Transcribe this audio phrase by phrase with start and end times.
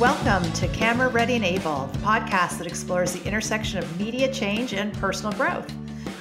[0.00, 4.72] Welcome to Camera Ready and Able, the podcast that explores the intersection of media change
[4.72, 5.70] and personal growth.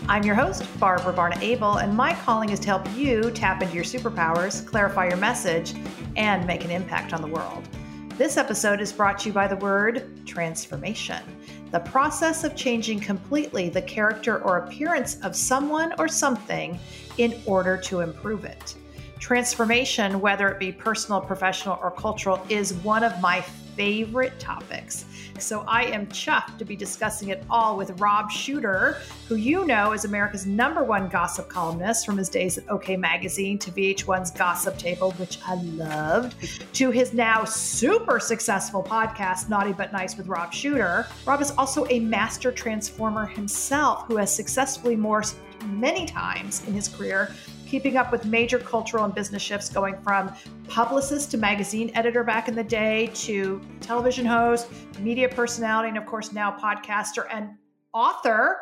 [0.10, 3.74] I'm your host, Barbara Barna Abel, and my calling is to help you tap into
[3.74, 5.76] your superpowers, clarify your message,
[6.18, 7.70] and make an impact on the world.
[8.18, 11.24] This episode is brought to you by the word transformation,
[11.72, 16.78] the process of changing completely the character or appearance of someone or something
[17.18, 18.76] in order to improve it.
[19.20, 23.42] Transformation, whether it be personal, professional, or cultural, is one of my
[23.80, 25.06] favorite topics.
[25.40, 28.98] So I am chuffed to be discussing it all with Rob Shooter,
[29.30, 33.58] who you know is America's number one gossip columnist from his days at OK Magazine
[33.60, 36.36] to VH1's Gossip Table, which I loved,
[36.74, 41.08] to his now super successful podcast, Naughty But Nice with Rob Shooter.
[41.26, 45.36] Rob is also a master transformer himself who has successfully morphed
[45.68, 47.34] many times in his career
[47.70, 50.34] keeping up with major cultural and business shifts going from
[50.68, 54.68] publicist to magazine editor back in the day to television host,
[55.00, 57.50] media personality, and of course now podcaster and
[57.94, 58.58] author.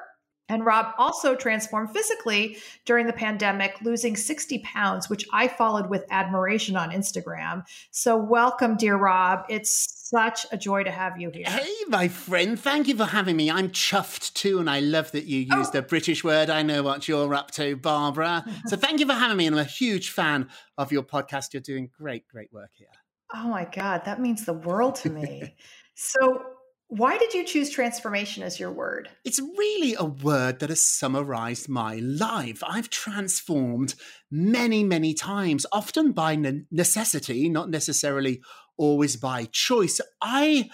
[0.49, 6.05] And Rob also transformed physically during the pandemic, losing 60 pounds, which I followed with
[6.09, 7.63] admiration on Instagram.
[7.91, 9.43] So, welcome, dear Rob.
[9.49, 11.45] It's such a joy to have you here.
[11.47, 12.59] Hey, my friend.
[12.59, 13.51] Thank you for having me.
[13.51, 15.79] I'm chuffed too, and I love that you used oh.
[15.79, 16.49] a British word.
[16.49, 18.45] I know what you're up to, Barbara.
[18.67, 21.53] so thank you for having me, and I'm a huge fan of your podcast.
[21.53, 22.87] You're doing great, great work here.
[23.33, 25.55] Oh my God, that means the world to me.
[25.95, 26.43] so,
[26.89, 29.09] why did you choose transformation as your word?
[29.25, 32.63] It's really a word that has summarized my life.
[32.65, 33.95] I've transformed
[34.31, 36.37] many, many times, often by
[36.71, 38.39] necessity, not necessarily
[38.77, 39.99] always by choice.
[40.21, 40.69] I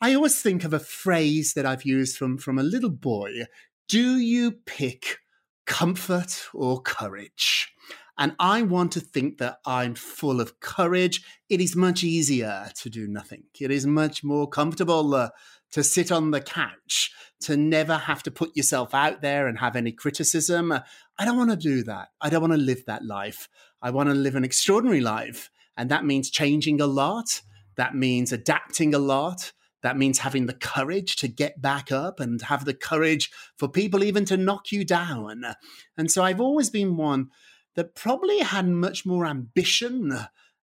[0.00, 3.44] I always think of a phrase that I've used from from a little boy.
[3.88, 5.18] Do you pick
[5.66, 7.72] comfort or courage?
[8.18, 11.22] And I want to think that I'm full of courage.
[11.50, 13.44] It is much easier to do nothing.
[13.60, 15.30] It is much more comfortable uh,
[15.72, 19.76] to sit on the couch, to never have to put yourself out there and have
[19.76, 20.72] any criticism.
[21.18, 22.08] I don't want to do that.
[22.20, 23.48] I don't want to live that life.
[23.82, 25.50] I want to live an extraordinary life.
[25.76, 27.42] And that means changing a lot.
[27.76, 29.52] That means adapting a lot.
[29.82, 34.02] That means having the courage to get back up and have the courage for people
[34.02, 35.44] even to knock you down.
[35.96, 37.28] And so I've always been one
[37.74, 40.12] that probably had much more ambition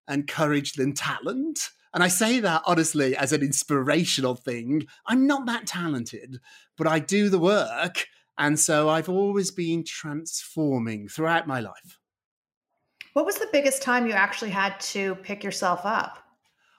[0.08, 1.70] and courage than talent.
[1.94, 4.88] And I say that honestly as an inspirational thing.
[5.06, 6.40] I'm not that talented,
[6.76, 8.08] but I do the work.
[8.38, 12.00] And so I've always been transforming throughout my life.
[13.14, 16.20] What was the biggest time you actually had to pick yourself up?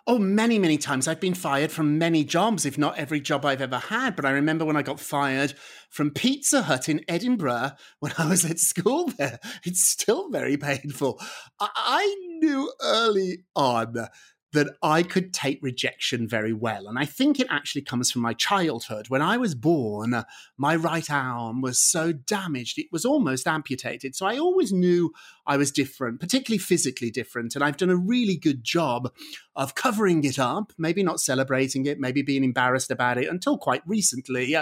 [0.07, 1.09] Oh, many, many times.
[1.09, 4.17] I've been fired from many jobs, if not every job I've ever had.
[4.17, 5.55] But I remember when I got fired
[5.89, 9.39] from Pizza Hut in Edinburgh when I was at school there.
[9.65, 11.19] It's still very painful.
[11.59, 14.09] I knew early on
[14.55, 16.89] that I could take rejection very well.
[16.89, 19.09] And I think it actually comes from my childhood.
[19.09, 20.25] When I was born,
[20.57, 24.17] my right arm was so damaged, it was almost amputated.
[24.17, 25.13] So I always knew
[25.47, 27.55] I was different, particularly physically different.
[27.55, 29.13] And I've done a really good job
[29.55, 33.83] of covering it up, maybe not celebrating it, maybe being embarrassed about it until quite
[33.87, 34.57] recently.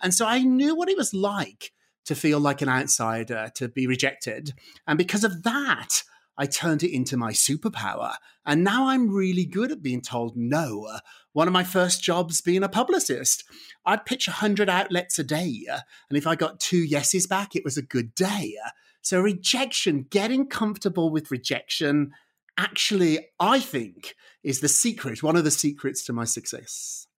[0.00, 1.72] And so I knew what it was like
[2.04, 4.54] to feel like an outsider, to be rejected.
[4.86, 6.02] And because of that,
[6.36, 8.14] I turned it into my superpower.
[8.44, 10.88] And now I'm really good at being told no.
[11.32, 13.44] One of my first jobs being a publicist,
[13.84, 15.66] I'd pitch 100 outlets a day.
[16.08, 18.56] And if I got two yeses back, it was a good day.
[19.02, 22.12] So, rejection, getting comfortable with rejection,
[22.56, 24.14] actually, I think,
[24.44, 27.08] is the secret, one of the secrets to my success.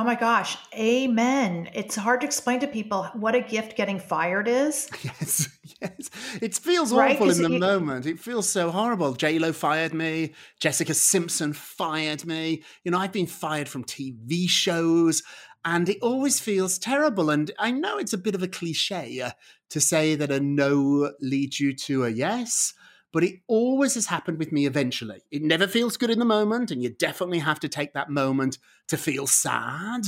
[0.00, 1.68] Oh my gosh, amen.
[1.74, 4.88] It's hard to explain to people what a gift getting fired is.
[5.04, 5.50] Yes,
[5.82, 6.10] yes.
[6.40, 7.16] It feels right?
[7.16, 8.06] awful in the it, moment.
[8.06, 9.12] It feels so horrible.
[9.12, 10.32] J Lo fired me.
[10.58, 12.62] Jessica Simpson fired me.
[12.82, 15.22] You know, I've been fired from TV shows
[15.66, 17.28] and it always feels terrible.
[17.28, 19.32] And I know it's a bit of a cliche uh,
[19.68, 22.72] to say that a no leads you to a yes
[23.12, 25.22] but it always has happened with me eventually.
[25.30, 28.58] It never feels good in the moment, and you definitely have to take that moment
[28.88, 30.02] to feel sad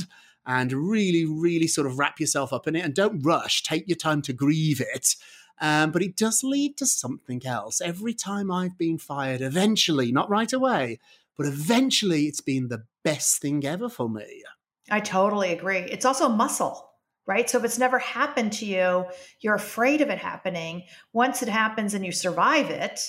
[0.45, 3.63] and really, really sort of wrap yourself up in it and don't rush.
[3.63, 5.15] Take your time to grieve it.
[5.61, 7.79] Um, but it does lead to something else.
[7.79, 10.99] Every time I've been fired, eventually, not right away,
[11.37, 14.43] but eventually it's been the best thing ever for me.
[14.89, 15.77] I totally agree.
[15.77, 16.92] It's also muscle
[17.25, 17.49] right?
[17.49, 19.05] So if it's never happened to you,
[19.39, 20.83] you're afraid of it happening.
[21.13, 22.99] Once it happens and you survive it,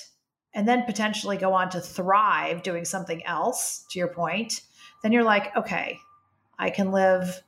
[0.55, 4.63] and then potentially go on to thrive doing something else, to your point,
[5.03, 5.99] then you're like, okay,
[6.59, 7.43] I can live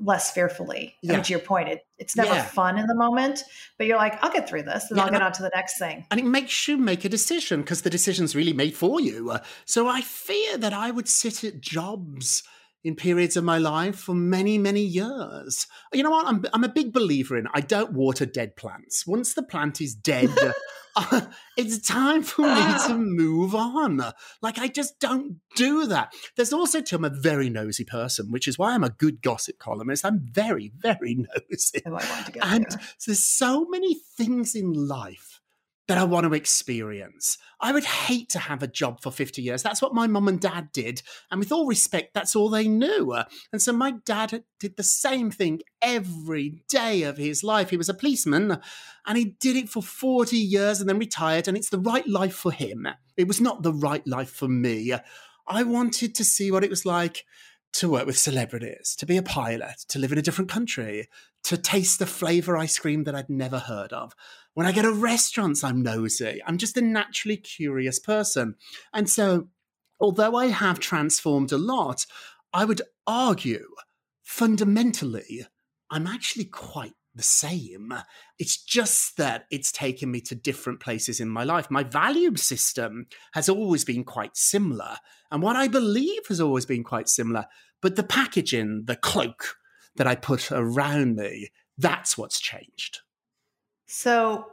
[0.00, 0.94] less fearfully.
[1.04, 1.12] I Yeah.
[1.14, 2.44] mean, to your point, it, it's never Yeah.
[2.44, 3.44] fun in the moment,
[3.76, 5.78] but you're like, I'll get through this and Yeah, I'll get on to the next
[5.78, 6.04] thing.
[6.10, 9.36] and it makes you make a decision because the decision's really made for you.
[9.64, 12.42] So I fear that I would sit at jobs
[12.84, 15.66] in periods of my life for many, many years.
[15.92, 16.26] You know what?
[16.26, 19.06] I'm, I'm a big believer in I don't water dead plants.
[19.06, 20.30] Once the plant is dead,
[20.96, 21.22] uh,
[21.56, 24.00] it's time for me to move on.
[24.40, 26.12] Like, I just don't do that.
[26.36, 29.58] There's also, too, I'm a very nosy person, which is why I'm a good gossip
[29.58, 30.04] columnist.
[30.04, 31.14] I'm very, very
[31.50, 31.82] nosy.
[31.84, 32.80] Oh, I want to get And there.
[33.06, 35.27] there's so many things in life
[35.88, 37.38] that I want to experience.
[37.60, 39.62] I would hate to have a job for 50 years.
[39.62, 41.02] That's what my mum and dad did.
[41.30, 43.16] And with all respect, that's all they knew.
[43.52, 47.70] And so my dad did the same thing every day of his life.
[47.70, 48.58] He was a policeman
[49.06, 51.48] and he did it for 40 years and then retired.
[51.48, 52.86] And it's the right life for him.
[53.16, 54.92] It was not the right life for me.
[55.46, 57.24] I wanted to see what it was like
[57.74, 61.08] to work with celebrities, to be a pilot, to live in a different country,
[61.44, 64.14] to taste the flavor ice cream that I'd never heard of.
[64.54, 66.40] When I go to restaurants, I'm nosy.
[66.46, 68.56] I'm just a naturally curious person.
[68.92, 69.48] And so,
[70.00, 72.06] although I have transformed a lot,
[72.52, 73.66] I would argue
[74.22, 75.46] fundamentally,
[75.90, 77.92] I'm actually quite the same.
[78.38, 81.70] It's just that it's taken me to different places in my life.
[81.70, 84.96] My value system has always been quite similar,
[85.30, 87.44] and what I believe has always been quite similar.
[87.82, 89.56] But the packaging, the cloak
[89.96, 93.00] that I put around me, that's what's changed.
[93.86, 94.46] So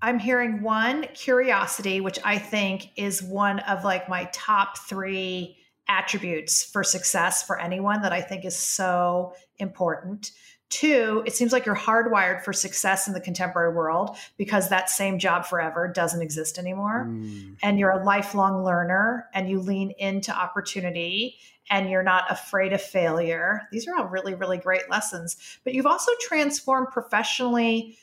[0.00, 5.56] I'm hearing one curiosity, which I think is one of like my top three
[5.88, 10.30] attributes for success for anyone that I think is so important.
[10.70, 15.18] Two, it seems like you're hardwired for success in the contemporary world because that same
[15.18, 17.06] job forever doesn't exist anymore.
[17.08, 17.56] Mm.
[17.62, 21.36] And you're a lifelong learner and you lean into opportunity
[21.70, 23.62] and you're not afraid of failure.
[23.72, 25.36] These are all really, really great lessons.
[25.64, 27.96] But you've also transformed professionally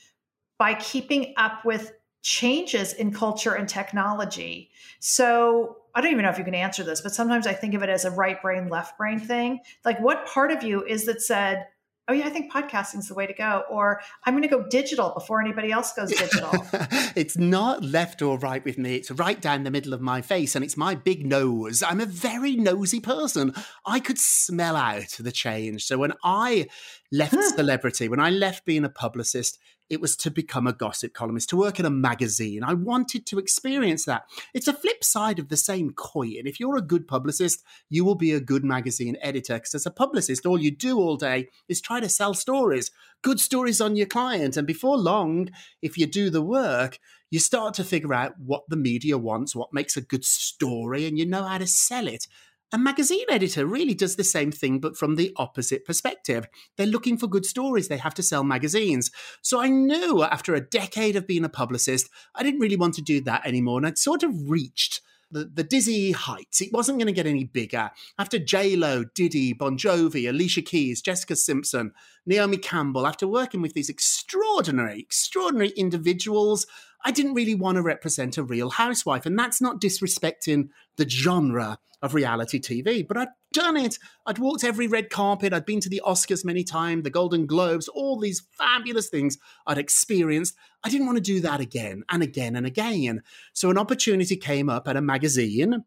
[0.58, 4.72] by keeping up with changes in culture and technology.
[5.00, 7.84] So I don't even know if you can answer this, but sometimes I think of
[7.84, 9.60] it as a right brain, left brain thing.
[9.84, 11.68] Like, what part of you is that said,
[12.08, 13.64] oh, yeah, I think podcasting is the way to go?
[13.70, 16.52] Or I'm going to go digital before anybody else goes digital.
[17.16, 18.96] it's not left or right with me.
[18.96, 21.82] It's right down the middle of my face, and it's my big nose.
[21.82, 23.54] I'm a very nosy person.
[23.86, 25.86] I could smell out the change.
[25.86, 26.68] So when I
[27.12, 29.58] left celebrity, when I left being a publicist,
[29.90, 32.64] it was to become a gossip columnist, to work in a magazine.
[32.64, 34.24] I wanted to experience that.
[34.54, 36.44] It's a flip side of the same coin.
[36.46, 39.56] If you're a good publicist, you will be a good magazine editor.
[39.56, 42.92] Because as a publicist, all you do all day is try to sell stories,
[43.22, 44.58] good stories on your client.
[44.58, 45.50] And before long,
[45.82, 47.00] if you do the work,
[47.30, 51.18] you start to figure out what the media wants, what makes a good story, and
[51.18, 52.28] you know how to sell it.
[52.74, 56.48] A magazine editor really does the same thing, but from the opposite perspective.
[56.78, 59.12] They're looking for good stories, they have to sell magazines.
[59.42, 63.02] So I knew after a decade of being a publicist, I didn't really want to
[63.02, 63.78] do that anymore.
[63.78, 65.02] And I'd sort of reached
[65.32, 66.62] the, the dizzy heights.
[66.62, 67.92] It wasn't going to get any bigger.
[68.18, 71.92] After J-Lo, Diddy, Bon Jovi, Alicia Keys, Jessica Simpson,
[72.26, 76.66] Naomi Campbell, after working with these extraordinary, extraordinary individuals,
[77.04, 79.26] I didn't really want to represent a real housewife.
[79.26, 83.98] And that's not disrespecting the genre of reality TV, but I'd done it.
[84.26, 85.54] I'd walked every red carpet.
[85.54, 89.78] I'd been to the Oscars many times, the Golden Globes, all these fabulous things I'd
[89.78, 90.56] experienced.
[90.84, 93.24] I didn't want to do that again and again and again.
[93.54, 95.84] So an opportunity came up at a magazine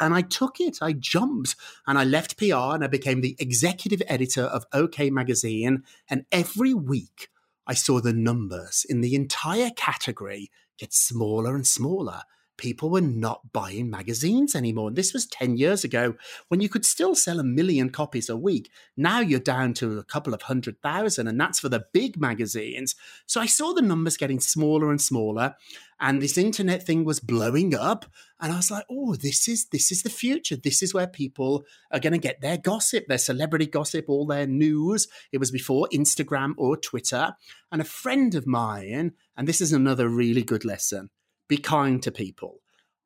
[0.00, 0.78] and I took it.
[0.82, 1.54] I jumped
[1.86, 5.84] and I left PR and I became the executive editor of OK Magazine.
[6.10, 7.28] And every week
[7.66, 12.22] I saw the numbers in the entire category get smaller and smaller.
[12.56, 14.88] People were not buying magazines anymore.
[14.88, 16.14] And this was 10 years ago
[16.48, 18.70] when you could still sell a million copies a week.
[18.96, 22.94] Now you're down to a couple of hundred thousand, and that's for the big magazines.
[23.26, 25.54] So I saw the numbers getting smaller and smaller
[26.02, 28.04] and this internet thing was blowing up
[28.40, 31.64] and i was like oh this is this is the future this is where people
[31.90, 35.88] are going to get their gossip their celebrity gossip all their news it was before
[35.92, 37.34] instagram or twitter
[37.70, 41.08] and a friend of mine and this is another really good lesson
[41.52, 42.52] be kind to people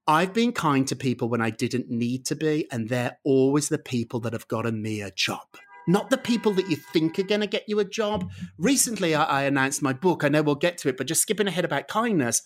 [0.09, 3.77] I've been kind to people when I didn't need to be, and they're always the
[3.79, 5.49] people that have gotten me a job
[5.87, 8.29] not the people that you think are going to get you a job.
[8.59, 10.25] Recently, I, I, announced my book.
[10.25, 12.43] I know we'll get to it, but just skipping ahead about kindness.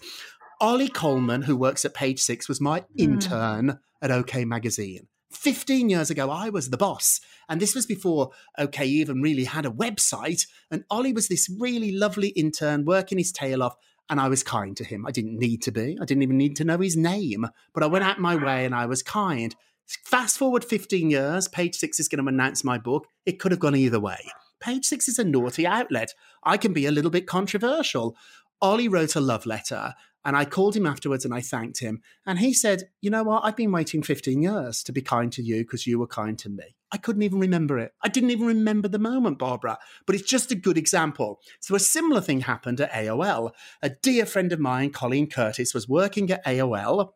[0.60, 2.86] Ollie Coleman, who works at Page Six, was my hmm.
[2.98, 5.08] intern at OK Magazine.
[5.32, 7.20] 15 years ago, I was the boss.
[7.48, 10.46] And this was before OK even really had a website.
[10.70, 13.76] And Ollie was this really lovely intern working his tail off.
[14.10, 15.06] And I was kind to him.
[15.06, 15.96] I didn't need to be.
[16.00, 17.46] I didn't even need to know his name.
[17.72, 19.56] But I went out my way and I was kind.
[19.86, 23.06] Fast forward 15 years, page six is going to announce my book.
[23.24, 24.18] It could have gone either way.
[24.60, 26.14] Page Six is a naughty outlet.
[26.44, 28.14] I can be a little bit controversial.
[28.60, 32.02] Ollie wrote a love letter and I called him afterwards and I thanked him.
[32.26, 33.44] And he said, You know what?
[33.44, 36.48] I've been waiting 15 years to be kind to you because you were kind to
[36.48, 36.76] me.
[36.92, 37.92] I couldn't even remember it.
[38.02, 41.40] I didn't even remember the moment, Barbara, but it's just a good example.
[41.60, 43.52] So, a similar thing happened at AOL.
[43.82, 47.12] A dear friend of mine, Colleen Curtis, was working at AOL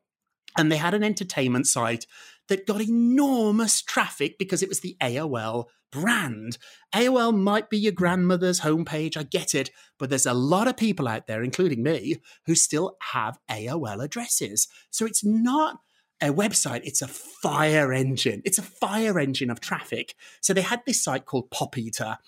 [0.56, 2.06] and they had an entertainment site
[2.48, 6.58] that got enormous traffic because it was the AOL brand.
[6.94, 11.06] AOL might be your grandmother's homepage, I get it, but there's a lot of people
[11.06, 14.66] out there, including me, who still have AOL addresses.
[14.90, 15.78] So it's not
[16.20, 18.42] a website, it's a fire engine.
[18.44, 20.14] It's a fire engine of traffic.
[20.40, 22.18] So they had this site called Pop Eater.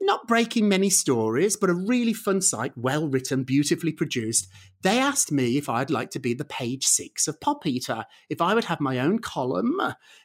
[0.00, 4.48] Not breaking many stories, but a really fun site, well written, beautifully produced.
[4.82, 8.40] They asked me if I'd like to be the page six of Pop Eater, if
[8.40, 9.80] I would have my own column,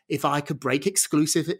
[0.10, 1.51] if I could break exclusive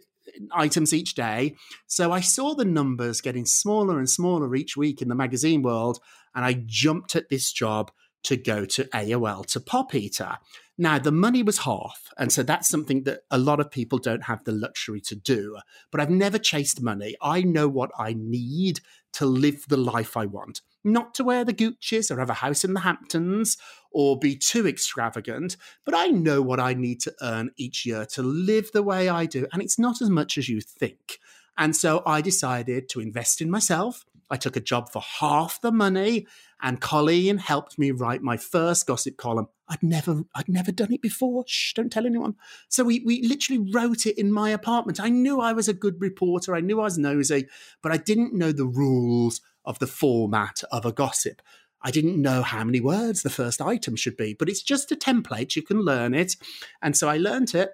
[0.52, 1.54] items each day.
[1.86, 5.98] So I saw the numbers getting smaller and smaller each week in the magazine world,
[6.34, 7.90] and I jumped at this job
[8.24, 10.38] to go to AOL to Pop Eater.
[10.80, 12.08] Now, the money was half.
[12.16, 15.58] And so that's something that a lot of people don't have the luxury to do.
[15.90, 17.16] But I've never chased money.
[17.20, 18.80] I know what I need
[19.14, 20.60] to live the life I want.
[20.84, 23.56] Not to wear the Gucci's or have a house in the Hamptons
[23.90, 28.22] or be too extravagant, but I know what I need to earn each year to
[28.22, 29.46] live the way I do.
[29.52, 31.18] And it's not as much as you think.
[31.56, 34.04] And so I decided to invest in myself.
[34.30, 36.26] I took a job for half the money,
[36.60, 39.48] and Colleen helped me write my first gossip column.
[39.68, 41.44] I'd never, I'd never done it before.
[41.46, 42.36] Shh, don't tell anyone.
[42.68, 45.00] So we, we literally wrote it in my apartment.
[45.00, 46.54] I knew I was a good reporter.
[46.54, 47.46] I knew I was nosy,
[47.82, 51.42] but I didn't know the rules of the format of a gossip.
[51.82, 54.96] I didn't know how many words the first item should be, but it's just a
[54.96, 55.56] template.
[55.56, 56.36] You can learn it.
[56.82, 57.70] And so I learned it.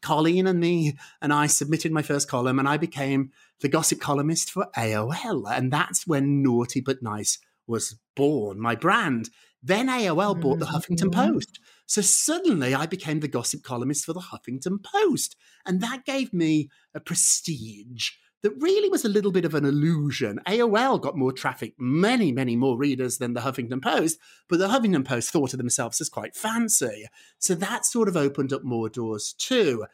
[0.00, 3.30] Colleen and me and I submitted my first column, and I became
[3.60, 5.44] the gossip columnist for AOL.
[5.50, 9.30] And that's when Naughty But Nice was born, my brand.
[9.62, 11.34] Then AOL bought the Huffington mm-hmm.
[11.34, 11.60] Post.
[11.86, 15.36] So suddenly I became the gossip columnist for the Huffington Post.
[15.64, 18.10] And that gave me a prestige
[18.42, 20.40] that really was a little bit of an illusion.
[20.46, 24.18] AOL got more traffic, many, many more readers than the Huffington Post,
[24.48, 27.06] but the Huffington Post thought of themselves as quite fancy.
[27.38, 29.86] So that sort of opened up more doors too.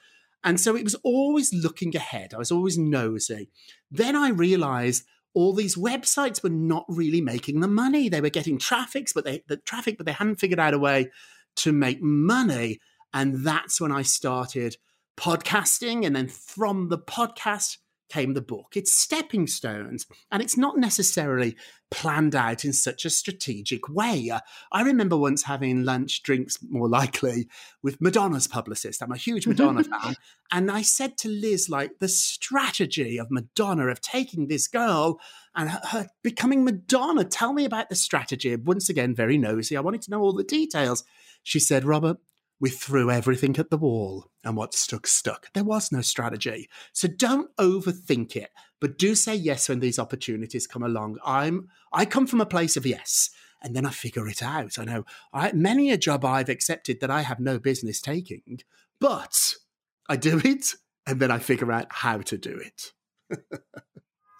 [0.42, 2.32] And so it was always looking ahead.
[2.32, 3.50] I was always nosy.
[3.90, 8.08] Then I realized all these websites were not really making the money.
[8.08, 11.10] They were getting traffics, but they the traffic, but they hadn't figured out a way
[11.56, 12.80] to make money.
[13.12, 14.76] And that's when I started
[15.18, 16.06] podcasting.
[16.06, 17.78] And then from the podcast,
[18.08, 18.72] came the book.
[18.74, 21.56] It's stepping stones, and it's not necessarily
[21.90, 24.30] planned out in such a strategic way.
[24.30, 24.40] Uh,
[24.72, 27.48] I remember once having lunch, drinks more likely,
[27.82, 29.02] with Madonna's publicist.
[29.02, 30.16] I'm a huge Madonna fan.
[30.50, 35.20] And I said to Liz, like, the strategy of Madonna of taking this girl
[35.54, 38.54] and her, her becoming Madonna, tell me about the strategy.
[38.56, 39.76] Once again, very nosy.
[39.76, 41.04] I wanted to know all the details.
[41.42, 42.18] She said, Robert,
[42.60, 45.52] we threw everything at the wall, and what stuck, stuck.
[45.52, 46.68] There was no strategy.
[46.92, 48.50] So don't overthink it,
[48.80, 51.18] but do say yes when these opportunities come along.
[51.24, 53.30] I'm I come from a place of yes,
[53.62, 54.78] and then I figure it out.
[54.78, 58.60] I know I, many a job I've accepted that I have no business taking,
[59.00, 59.54] but
[60.08, 60.74] I do it,
[61.06, 62.92] and then I figure out how to do it.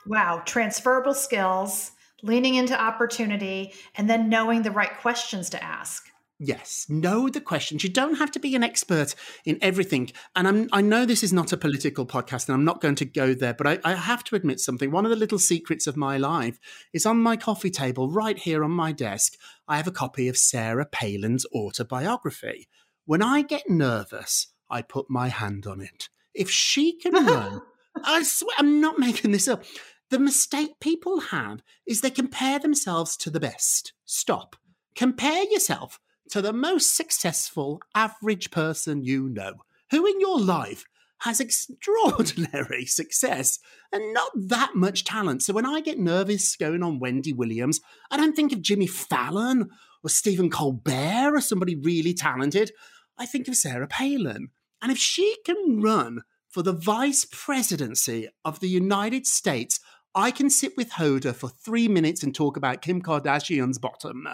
[0.07, 6.09] wow, transferable skills, leaning into opportunity, and then knowing the right questions to ask.
[6.41, 7.83] Yes, know the questions.
[7.83, 10.13] You don't have to be an expert in everything.
[10.37, 13.05] And I'm, i know this is not a political podcast and I'm not going to
[13.05, 14.93] go there, but I, I, have to admit something.
[14.93, 16.61] One of the little secrets of my life
[16.93, 19.35] is on my coffee table, right here on my desk.
[19.67, 22.69] I have a copy of Sarah Palin's autobiography.
[23.05, 26.09] When I get nervous, I put my hand on it.
[26.35, 27.63] If she can run,
[28.05, 29.65] I swear, I'm not making this up.
[30.11, 33.93] The mistake people have is they compare themselves to the best.
[34.05, 34.55] Stop.
[34.95, 35.99] Compare yourself
[36.31, 39.55] to the most successful average person you know,
[39.91, 40.85] who in your life
[41.21, 43.59] has extraordinary success
[43.93, 45.43] and not that much talent.
[45.43, 47.81] So when I get nervous going on Wendy Williams,
[48.11, 49.69] I don't think of Jimmy Fallon
[50.05, 52.73] or Stephen Colbert or somebody really talented.
[53.19, 54.49] I think of Sarah Palin.
[54.81, 59.81] And if she can run for the vice presidency of the United States,
[60.15, 64.27] I can sit with Hoda for three minutes and talk about Kim Kardashian's bottom.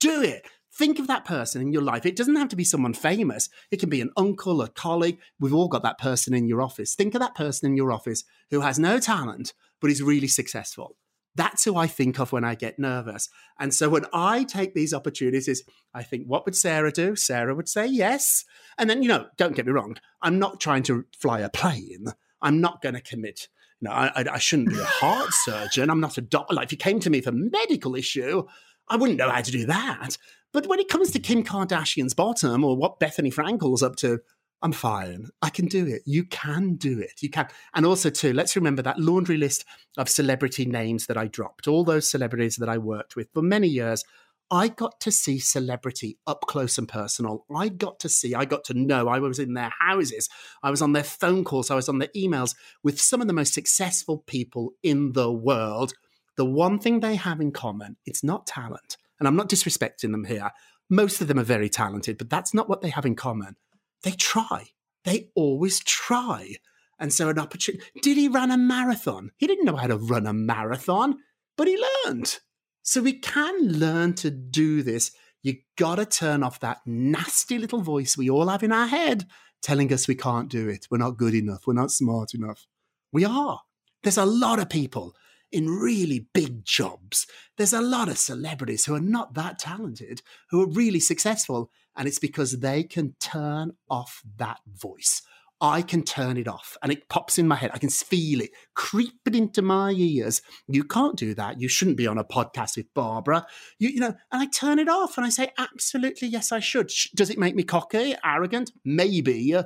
[0.00, 0.46] Do it.
[0.74, 2.06] Think of that person in your life.
[2.06, 3.50] It doesn't have to be someone famous.
[3.70, 5.18] It can be an uncle, a colleague.
[5.38, 6.94] We've all got that person in your office.
[6.94, 10.96] Think of that person in your office who has no talent, but is really successful.
[11.34, 13.28] That's who I think of when I get nervous.
[13.58, 15.62] And so when I take these opportunities,
[15.94, 17.16] I think, what would Sarah do?
[17.16, 18.44] Sarah would say yes.
[18.78, 22.06] And then, you know, don't get me wrong, I'm not trying to fly a plane.
[22.40, 23.48] I'm not going to commit
[23.80, 25.90] You know, I, I shouldn't be a heart surgeon.
[25.90, 26.54] I'm not a doctor.
[26.54, 28.44] Like if you came to me for medical issue,
[28.92, 30.18] I wouldn't know how to do that.
[30.52, 34.20] But when it comes to Kim Kardashian's bottom or what Bethenny Frankel's up to,
[34.60, 35.28] I'm fine.
[35.40, 36.02] I can do it.
[36.04, 37.22] You can do it.
[37.22, 37.48] You can.
[37.74, 39.64] And also, too, let's remember that laundry list
[39.96, 43.66] of celebrity names that I dropped, all those celebrities that I worked with for many
[43.66, 44.04] years.
[44.50, 47.46] I got to see celebrity up close and personal.
[47.56, 49.08] I got to see, I got to know.
[49.08, 50.28] I was in their houses,
[50.62, 53.32] I was on their phone calls, I was on their emails with some of the
[53.32, 55.94] most successful people in the world.
[56.36, 58.96] The one thing they have in common, it's not talent.
[59.18, 60.50] And I'm not disrespecting them here.
[60.90, 63.56] Most of them are very talented, but that's not what they have in common
[64.02, 64.68] they try.
[65.04, 66.56] They always try.
[66.98, 67.84] And so an opportunity.
[68.00, 69.30] Did he run a marathon?
[69.36, 71.18] He didn't know how to run a marathon,
[71.56, 72.38] but he learned.
[72.82, 75.12] So we can learn to do this.
[75.42, 79.26] You got to turn off that nasty little voice we all have in our head
[79.62, 80.86] telling us we can't do it.
[80.90, 81.66] We're not good enough.
[81.66, 82.66] We're not smart enough.
[83.12, 83.60] We are.
[84.02, 85.14] There's a lot of people
[85.52, 87.26] in really big jobs.
[87.56, 92.08] There's a lot of celebrities who are not that talented, who are really successful, and
[92.08, 95.22] it's because they can turn off that voice.
[95.60, 97.70] I can turn it off and it pops in my head.
[97.72, 100.42] I can feel it creeping into my ears.
[100.66, 101.60] You can't do that.
[101.60, 103.46] You shouldn't be on a podcast with Barbara.
[103.78, 106.90] You, you know, and I turn it off and I say, absolutely, yes, I should.
[107.14, 108.72] Does it make me cocky, arrogant?
[108.84, 109.64] Maybe, uh,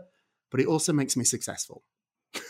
[0.51, 1.83] but it also makes me successful.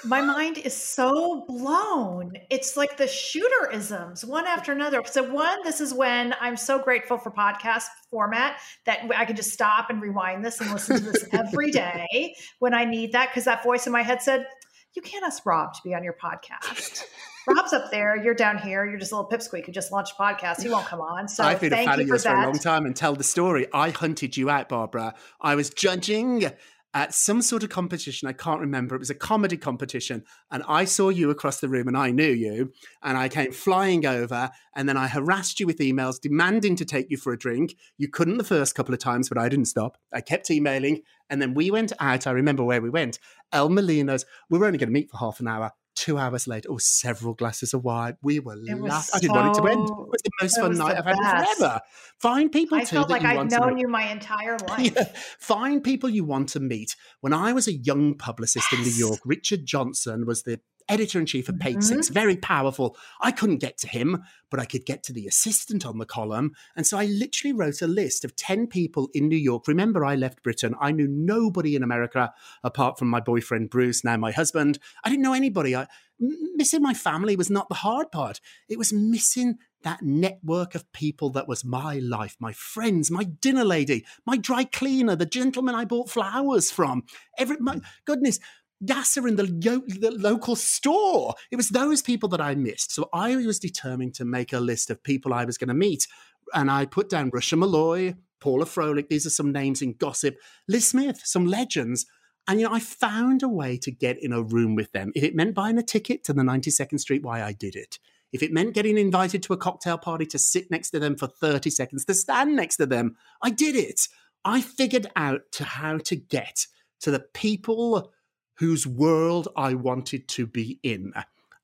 [0.05, 2.33] My mind is so blown.
[2.51, 5.03] It's like the shooterisms one after another.
[5.05, 9.53] So, one, this is when I'm so grateful for podcast format that I can just
[9.53, 13.31] stop and rewind this and listen to this every day when I need that.
[13.31, 14.47] Because that voice in my head said,
[14.95, 17.05] You can't ask Rob to be on your podcast.
[17.49, 20.23] Rob's up there, you're down here, you're just a little pipsqueak who just launched a
[20.23, 20.63] podcast.
[20.63, 21.29] He won't come on.
[21.29, 23.23] So I've been a fan of yours for, for a long time and tell the
[23.23, 23.69] story.
[23.73, 25.15] I hunted you out, Barbara.
[25.41, 26.51] I was judging
[26.97, 28.27] at some sort of competition.
[28.27, 28.95] I can't remember.
[28.95, 30.25] It was a comedy competition.
[30.51, 32.73] And I saw you across the room and I knew you.
[33.03, 37.11] And I came flying over and then I harassed you with emails demanding to take
[37.11, 37.77] you for a drink.
[37.99, 39.99] You couldn't the first couple of times, but I didn't stop.
[40.11, 41.03] I kept emailing.
[41.29, 42.27] And then we went out.
[42.27, 43.19] I remember where we went.
[43.53, 44.25] El Molino's.
[44.49, 47.35] We were only going to meet for half an hour two hours later, oh, several
[47.35, 48.17] glasses of wine.
[48.23, 49.11] We were laughing.
[49.15, 49.89] I didn't want it to end.
[49.89, 51.81] It was the most fun night I've had forever.
[52.21, 52.97] Find people I too.
[52.97, 54.93] felt like I've known you my entire life.
[54.95, 55.09] yeah.
[55.41, 56.95] Find people you want to meet.
[57.21, 58.79] When I was a young publicist yes.
[58.79, 61.97] in New York, Richard Johnson was the editor in chief of Page mm-hmm.
[61.97, 62.97] Six, very powerful.
[63.21, 66.53] I couldn't get to him, but I could get to the assistant on the column.
[66.77, 69.67] And so I literally wrote a list of 10 people in New York.
[69.69, 70.75] Remember, I left Britain.
[70.81, 74.79] I knew nobody in America apart from my boyfriend, Bruce, now my husband.
[75.05, 75.75] I didn't know anybody.
[75.75, 75.87] I,
[76.19, 81.31] missing my family was not the hard part, it was missing that network of people
[81.31, 85.85] that was my life, my friends, my dinner lady, my dry cleaner, the gentleman I
[85.85, 87.05] bought flowers from.
[87.39, 88.41] Every my goodness,
[88.85, 91.35] Gasser in the, the local store.
[91.51, 92.93] It was those people that I missed.
[92.93, 96.07] So I was determined to make a list of people I was going to meet.
[96.55, 99.09] And I put down Rush & Molloy, Paula Froelich.
[99.09, 100.37] These are some names in gossip.
[100.69, 102.07] Liz Smith, some legends.
[102.49, 105.11] And, you know, I found a way to get in a room with them.
[105.15, 107.99] If it meant buying a ticket to the 92nd Street, Y I did it.
[108.33, 111.27] If it meant getting invited to a cocktail party to sit next to them for
[111.27, 114.09] 30 seconds, to stand next to them, I did it.
[114.45, 116.67] I figured out to how to get
[117.01, 118.13] to the people
[118.59, 121.13] whose world I wanted to be in.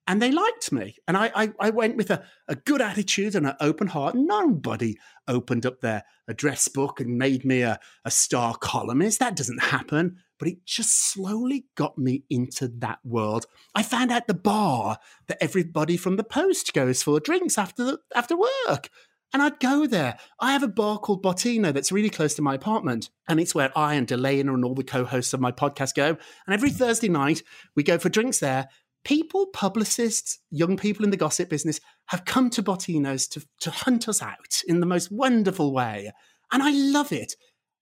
[0.06, 0.96] And they liked me.
[1.06, 4.14] And I, I, I went with a, a good attitude and an open heart.
[4.16, 9.20] Nobody opened up their address book and made me a, a star columnist.
[9.20, 10.16] That doesn't happen.
[10.38, 13.46] But it just slowly got me into that world.
[13.76, 17.98] I found out the bar that everybody from the Post goes for drinks after, the,
[18.12, 18.90] after work.
[19.32, 20.18] And I'd go there.
[20.40, 23.10] I have a bar called Bottino that's really close to my apartment.
[23.28, 26.08] And it's where I and Delana and all the co hosts of my podcast go.
[26.08, 27.42] And every Thursday night,
[27.74, 28.68] we go for drinks there.
[29.04, 34.08] People, publicists, young people in the gossip business have come to Bottino's to, to hunt
[34.08, 36.12] us out in the most wonderful way.
[36.52, 37.34] And I love it.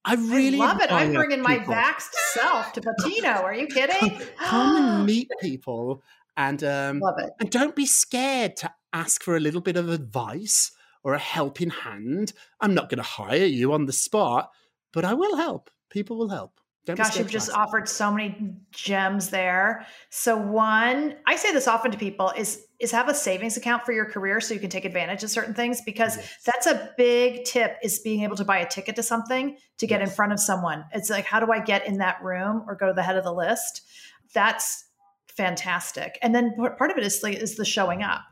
[0.04, 0.90] I really I love it.
[0.90, 1.66] I'm bringing people.
[1.74, 3.42] my vaxxed self to Bottino.
[3.42, 4.10] Are you kidding?
[4.10, 6.02] Come, come and meet people
[6.36, 7.30] and um, love it.
[7.38, 11.70] And don't be scared to ask for a little bit of advice or a helping
[11.70, 12.32] hand.
[12.60, 14.50] I'm not going to hire you on the spot,
[14.92, 15.70] but I will help.
[15.90, 16.60] People will help.
[16.86, 19.86] Don't Gosh, you've just offered so many gems there.
[20.08, 23.92] So one, I say this often to people is is have a savings account for
[23.92, 26.36] your career so you can take advantage of certain things because yes.
[26.46, 30.00] that's a big tip is being able to buy a ticket to something to get
[30.00, 30.08] yes.
[30.08, 30.84] in front of someone.
[30.94, 33.24] It's like how do I get in that room or go to the head of
[33.24, 33.82] the list?
[34.32, 34.86] That's
[35.28, 36.18] fantastic.
[36.22, 38.22] And then part of it is like is the showing up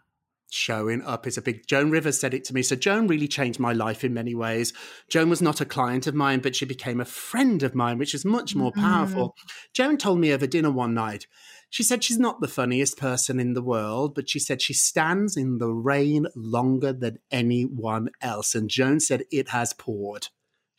[0.51, 2.63] showing up is a big joan rivers said it to me.
[2.63, 4.73] So joan really changed my life in many ways.
[5.09, 8.15] Joan was not a client of mine but she became a friend of mine which
[8.15, 9.31] is much more powerful.
[9.31, 9.49] Mm-hmm.
[9.75, 11.27] Joan told me over dinner one night
[11.71, 15.37] she said she's not the funniest person in the world but she said she stands
[15.37, 18.55] in the rain longer than anyone else.
[18.55, 20.29] And joan said it has poured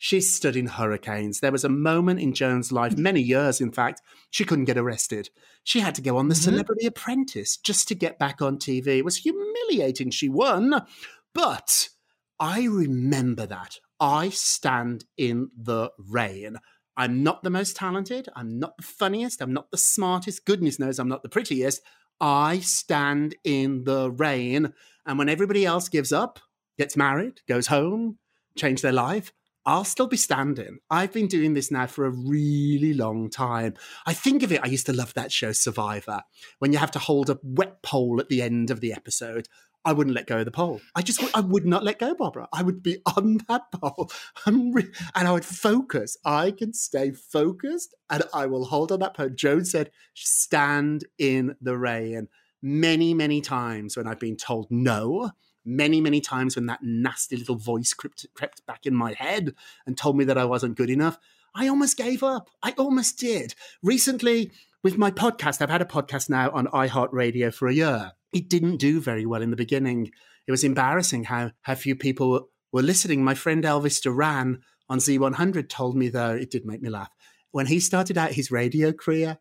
[0.02, 1.40] She's studying hurricanes.
[1.40, 5.28] There was a moment in Joan's life, many years in fact, she couldn't get arrested.
[5.62, 6.42] She had to go on The mm-hmm.
[6.42, 8.86] Celebrity Apprentice just to get back on TV.
[8.86, 10.10] It was humiliating.
[10.10, 10.86] She won.
[11.34, 11.90] But
[12.38, 13.76] I remember that.
[14.00, 16.56] I stand in the rain.
[16.96, 18.26] I'm not the most talented.
[18.34, 19.42] I'm not the funniest.
[19.42, 20.46] I'm not the smartest.
[20.46, 21.82] Goodness knows I'm not the prettiest.
[22.22, 24.72] I stand in the rain.
[25.04, 26.40] And when everybody else gives up,
[26.78, 28.16] gets married, goes home,
[28.56, 29.34] change their life,
[29.66, 30.78] I'll still be standing.
[30.90, 33.74] I've been doing this now for a really long time.
[34.06, 36.22] I think of it, I used to love that show, Survivor,
[36.58, 39.48] when you have to hold a wet pole at the end of the episode.
[39.84, 40.80] I wouldn't let go of the pole.
[40.94, 42.48] I just, I would not let go, Barbara.
[42.52, 44.10] I would be on that pole
[44.46, 46.16] re- and I would focus.
[46.24, 49.30] I can stay focused and I will hold on that pole.
[49.30, 52.28] Joan said, stand in the rain.
[52.62, 55.30] Many, many times when I've been told no,
[55.70, 59.54] many, many times when that nasty little voice crept, crept back in my head
[59.86, 61.18] and told me that I wasn't good enough,
[61.54, 62.50] I almost gave up.
[62.62, 63.54] I almost did.
[63.82, 64.50] Recently,
[64.82, 68.12] with my podcast, I've had a podcast now on iHeartRadio for a year.
[68.32, 70.10] It didn't do very well in the beginning.
[70.46, 73.24] It was embarrassing how, how few people were listening.
[73.24, 77.10] My friend Elvis Duran on Z100 told me, though, it did make me laugh.
[77.50, 79.38] When he started out his radio career,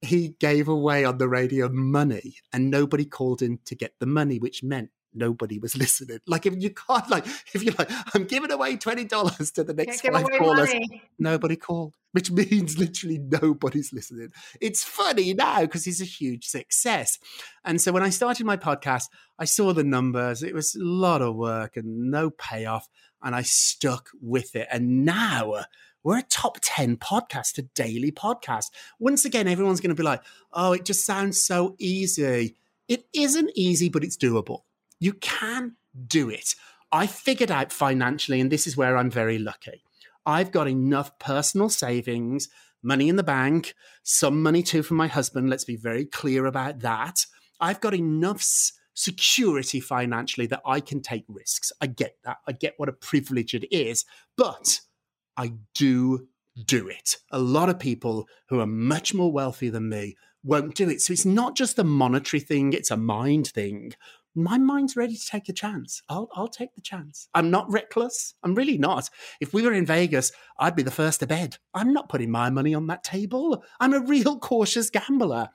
[0.00, 4.38] he gave away on the radio money and nobody called in to get the money,
[4.38, 6.18] which meant nobody was listening.
[6.26, 9.74] Like if you can't, like if you're like, I'm giving away twenty dollars to the
[9.74, 11.02] next five callers, money.
[11.18, 14.30] nobody called, which means literally nobody's listening.
[14.60, 17.18] It's funny now because he's a huge success.
[17.64, 19.04] And so when I started my podcast,
[19.38, 20.42] I saw the numbers.
[20.42, 22.88] It was a lot of work and no payoff,
[23.22, 24.68] and I stuck with it.
[24.70, 25.64] And now
[26.04, 28.66] we're a top 10 podcast, a daily podcast.
[28.98, 30.22] Once again, everyone's going to be like,
[30.52, 32.56] oh, it just sounds so easy.
[32.88, 34.60] It isn't easy, but it's doable.
[35.00, 35.76] You can
[36.06, 36.54] do it.
[36.92, 39.82] I figured out financially, and this is where I'm very lucky.
[40.26, 42.48] I've got enough personal savings,
[42.82, 45.50] money in the bank, some money too from my husband.
[45.50, 47.26] Let's be very clear about that.
[47.60, 48.44] I've got enough
[48.94, 51.72] security financially that I can take risks.
[51.80, 52.38] I get that.
[52.46, 54.04] I get what a privilege it is,
[54.36, 54.80] but
[55.36, 56.28] I do
[56.64, 57.16] do it.
[57.30, 61.00] A lot of people who are much more wealthy than me won't do it.
[61.00, 63.94] So it's not just a monetary thing, it's a mind thing
[64.34, 66.02] my mind's ready to take a chance.
[66.08, 67.28] I'll, I'll take the chance.
[67.34, 68.34] I'm not reckless.
[68.42, 69.10] I'm really not.
[69.40, 71.58] If we were in Vegas, I'd be the first to bed.
[71.72, 73.64] I'm not putting my money on that table.
[73.80, 75.48] I'm a real cautious gambler.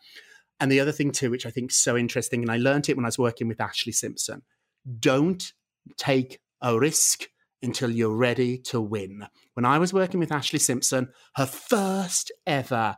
[0.59, 2.95] And the other thing, too, which I think is so interesting, and I learned it
[2.95, 4.41] when I was working with Ashlee Simpson
[4.99, 5.53] don't
[5.97, 7.25] take a risk
[7.61, 9.27] until you're ready to win.
[9.53, 12.97] When I was working with Ashlee Simpson, her first ever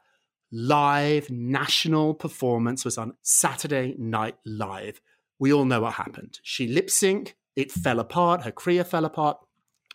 [0.52, 5.02] live national performance was on Saturday Night Live
[5.42, 6.40] we all know what happened.
[6.44, 9.40] She lip synced, it fell apart, her career fell apart.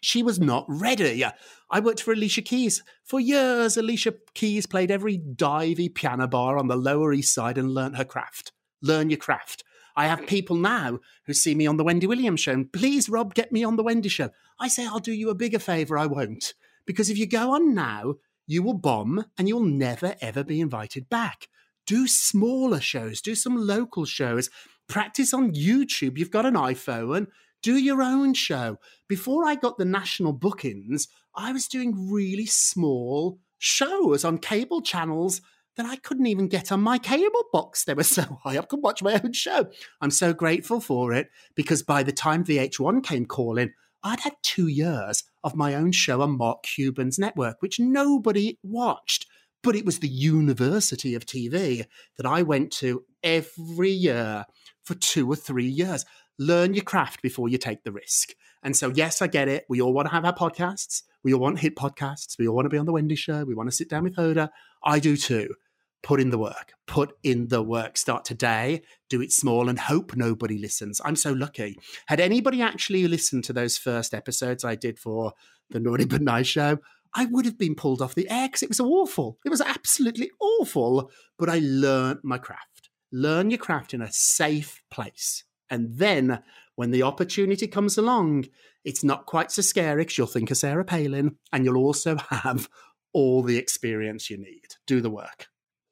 [0.00, 1.24] She was not ready.
[1.70, 2.82] I worked for Alicia Keys.
[3.04, 7.72] For years, Alicia Keys played every divey piano bar on the Lower East Side and
[7.72, 8.50] learnt her craft.
[8.82, 9.62] Learn your craft.
[9.94, 13.32] I have people now who see me on the Wendy Williams show and please, Rob,
[13.32, 14.30] get me on the Wendy show.
[14.58, 15.96] I say, I'll do you a bigger favor.
[15.96, 16.54] I won't.
[16.86, 18.16] Because if you go on now,
[18.48, 21.48] you will bomb and you'll never, ever be invited back.
[21.86, 24.50] Do smaller shows, do some local shows
[24.88, 26.18] practice on YouTube.
[26.18, 27.26] You've got an iPhone,
[27.62, 28.78] do your own show.
[29.08, 35.40] Before I got the national bookings, I was doing really small shows on cable channels
[35.76, 37.84] that I couldn't even get on my cable box.
[37.84, 39.66] They were so high up, could watch my own show.
[40.00, 43.72] I'm so grateful for it because by the time VH1 came calling,
[44.02, 49.26] I'd had two years of my own show on Mark Cuban's network, which nobody watched.
[49.66, 54.44] But it was the University of TV that I went to every year
[54.84, 56.04] for two or three years.
[56.38, 58.34] Learn your craft before you take the risk.
[58.62, 59.64] And so, yes, I get it.
[59.68, 61.02] We all want to have our podcasts.
[61.24, 62.38] We all want hit podcasts.
[62.38, 63.42] We all want to be on the Wendy show.
[63.42, 64.50] We want to sit down with Hoda.
[64.84, 65.56] I do too.
[66.00, 66.74] Put in the work.
[66.86, 67.96] Put in the work.
[67.96, 68.82] Start today.
[69.10, 71.00] Do it small and hope nobody listens.
[71.04, 71.76] I'm so lucky.
[72.06, 75.32] Had anybody actually listened to those first episodes I did for
[75.70, 76.78] the Naughty But Nice show,
[77.16, 79.38] I would have been pulled off the air because it was awful.
[79.44, 81.10] It was absolutely awful.
[81.38, 82.76] But I learned my craft
[83.12, 85.44] learn your craft in a safe place.
[85.70, 86.42] And then
[86.76, 88.46] when the opportunity comes along,
[88.84, 92.68] it's not quite so scary because you'll think of Sarah Palin and you'll also have
[93.12, 94.74] all the experience you need.
[94.86, 95.48] Do the work.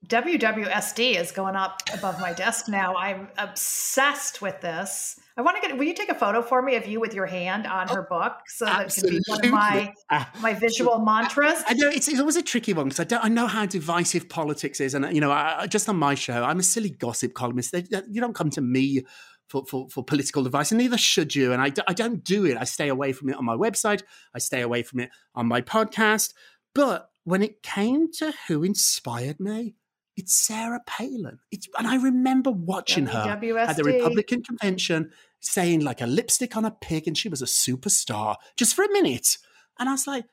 [0.07, 2.95] WWSD is going up above my desk now.
[2.97, 5.19] I'm obsessed with this.
[5.37, 5.77] I want to get.
[5.77, 8.35] Will you take a photo for me of you with your hand on her book
[8.47, 9.93] so that it can be one of my
[10.41, 11.63] my visual mantras?
[11.67, 13.25] I know it's, it's always a tricky one because I don't.
[13.25, 16.59] I know how divisive politics is, and you know, I, just on my show, I'm
[16.59, 17.73] a silly gossip columnist.
[17.73, 19.05] They, you don't come to me
[19.49, 21.53] for, for, for, political advice, and neither should you.
[21.53, 22.57] And I, I don't do it.
[22.57, 24.03] I stay away from it on my website.
[24.35, 26.33] I stay away from it on my podcast.
[26.75, 29.75] But when it came to who inspired me,
[30.17, 31.39] it's Sarah Palin.
[31.51, 36.65] It's, and I remember watching her at the Republican convention saying like a lipstick on
[36.65, 39.39] a pig and she was a superstar just for a minute.
[39.79, 40.25] And I was like,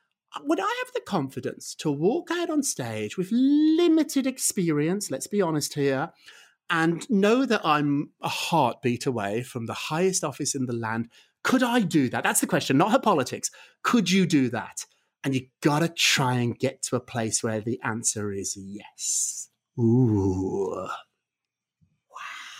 [0.43, 5.41] would I have the confidence to walk out on stage with limited experience, let's be
[5.41, 6.11] honest here,
[6.69, 11.09] and know that I'm a heartbeat away from the highest office in the land?
[11.43, 12.23] Could I do that?
[12.23, 13.51] That's the question, not her politics.
[13.83, 14.85] Could you do that?
[15.23, 19.49] And you gotta try and get to a place where the answer is yes.
[19.79, 20.87] Ooh.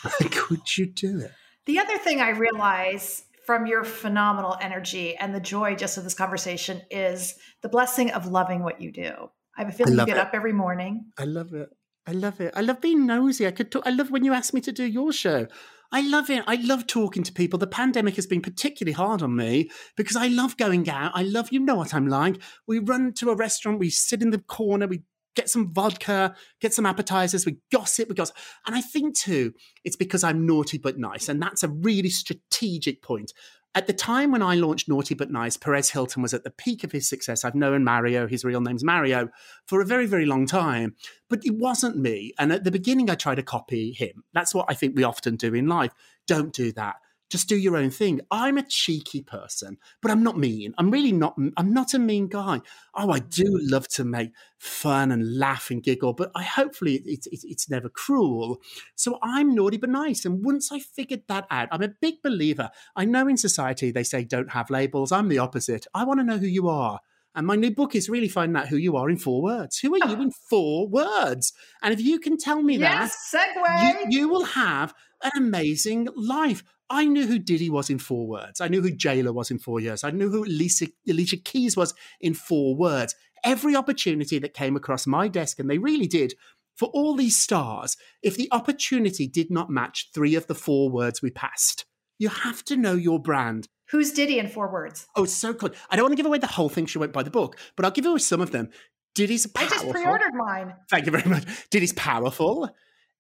[0.04, 0.30] Wow.
[0.32, 1.30] Could you do it?
[1.68, 6.14] The other thing I realize from your phenomenal energy and the joy just of this
[6.16, 9.12] conversation is the blessing of loving what you do.
[9.56, 10.22] I have a feeling you get it.
[10.22, 11.12] up every morning.
[11.20, 11.70] I love it.
[12.08, 12.52] I love it.
[12.56, 13.46] I love being nosy.
[13.46, 15.48] I could talk, I love when you ask me to do your show.
[15.92, 16.44] I love it.
[16.48, 17.60] I love talking to people.
[17.60, 21.12] The pandemic has been particularly hard on me because I love going out.
[21.14, 22.42] I love, you know what I'm like.
[22.66, 25.04] We run to a restaurant, we sit in the corner, we
[25.36, 28.36] get some vodka, get some appetizers, we gossip, we gossip.
[28.66, 31.30] And I think too, it's because I'm naughty but nice.
[31.30, 33.34] And that's a really strategic point.
[33.74, 36.84] At the time when I launched Naughty But Nice, Perez Hilton was at the peak
[36.84, 37.46] of his success.
[37.46, 39.30] I've known Mario, his real name's Mario,
[39.66, 40.96] for a very, very long time.
[41.30, 42.34] But it wasn't me.
[42.38, 44.26] And at the beginning, I tried to copy him.
[44.34, 45.94] That's what I think we often do in life.
[46.28, 46.96] Don't do that
[47.32, 48.22] just do your own thing.
[48.30, 50.74] I'm a cheeky person, but I'm not mean.
[50.78, 51.36] I'm really not.
[51.58, 52.62] I'm not a mean guy.
[52.94, 57.28] Oh, I do love to make fun and laugh and giggle, but I hopefully it's
[57.28, 58.62] it's, it's never cruel.
[58.96, 60.26] So I'm naughty but nice.
[60.26, 62.70] And once I figured that out, I'm a big believer.
[62.96, 65.12] I know in society they say don't have labels.
[65.12, 65.88] I'm the opposite.
[65.94, 67.00] I want to know who you are.
[67.34, 69.80] And my new book is really finding out who you are in four words.
[69.80, 70.22] Who are you ah.
[70.22, 71.54] in four words?
[71.82, 74.12] And if you can tell me yes, that, segue.
[74.12, 76.64] You, you will have an amazing life.
[76.92, 78.60] I knew who Diddy was in four words.
[78.60, 80.04] I knew who JLo was in four years.
[80.04, 83.16] I knew who Alicia, Alicia Keys was in four words.
[83.46, 86.34] Every opportunity that came across my desk, and they really did,
[86.76, 91.22] for all these stars, if the opportunity did not match three of the four words
[91.22, 91.86] we passed,
[92.20, 93.70] you have to know your brand.
[93.90, 95.08] Who's Diddy in four words?
[95.16, 95.76] Oh, so good.
[95.90, 96.86] I don't want to give away the whole thing.
[96.86, 98.70] She went by the book, but I'll give away some of them.
[99.16, 99.78] Diddy's powerful.
[99.78, 100.74] I just pre-ordered mine.
[100.90, 101.46] Thank you very much.
[101.70, 102.70] Diddy's powerful.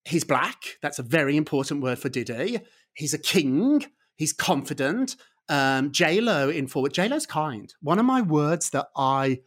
[0.06, 0.78] He's black.
[0.82, 2.60] That's a very important word for Diddy.
[2.94, 3.86] He's a king.
[4.16, 5.16] He's confident.
[5.50, 6.94] Um, J Lo in forward.
[6.94, 7.74] J Lo's kind.
[7.82, 9.42] One of my words that I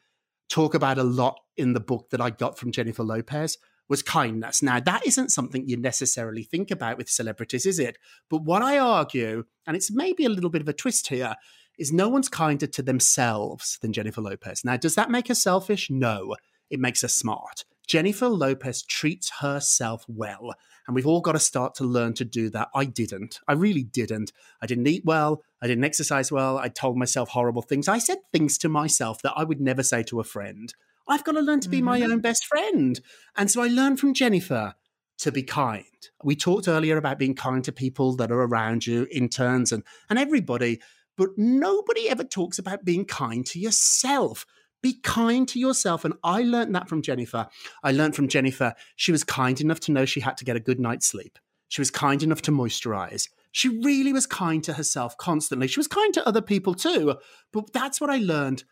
[0.48, 4.62] talk about a lot in the book that I got from Jennifer Lopez was kindness.
[4.62, 7.98] Now, that isn't something you necessarily think about with celebrities, is it?
[8.30, 11.34] But what I argue, and it's maybe a little bit of a twist here,
[11.78, 14.64] is no one's kinder to themselves than Jennifer Lopez.
[14.64, 15.90] Now, does that make her selfish?
[15.90, 16.36] No,
[16.70, 17.64] it makes her smart.
[17.86, 20.54] Jennifer Lopez treats herself well.
[20.86, 22.68] And we've all got to start to learn to do that.
[22.74, 23.40] I didn't.
[23.48, 24.32] I really didn't.
[24.60, 25.42] I didn't eat well.
[25.62, 26.58] I didn't exercise well.
[26.58, 27.88] I told myself horrible things.
[27.88, 30.74] I said things to myself that I would never say to a friend.
[31.08, 31.86] I've got to learn to be mm-hmm.
[31.86, 33.00] my own best friend.
[33.36, 34.74] And so I learned from Jennifer
[35.18, 35.84] to be kind.
[36.22, 40.18] We talked earlier about being kind to people that are around you, interns and, and
[40.18, 40.80] everybody,
[41.16, 44.44] but nobody ever talks about being kind to yourself.
[44.84, 46.04] Be kind to yourself.
[46.04, 47.48] And I learned that from Jennifer.
[47.82, 50.60] I learned from Jennifer, she was kind enough to know she had to get a
[50.60, 51.38] good night's sleep.
[51.68, 53.30] She was kind enough to moisturize.
[53.50, 55.68] She really was kind to herself constantly.
[55.68, 57.14] She was kind to other people too.
[57.50, 58.64] But that's what I learned.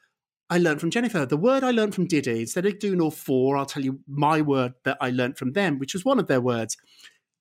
[0.51, 1.25] I learned from Jennifer.
[1.25, 4.43] The word I learned from Diddy, instead of doing all four, I'll tell you my
[4.43, 6.77] word that I learned from them, which was one of their words.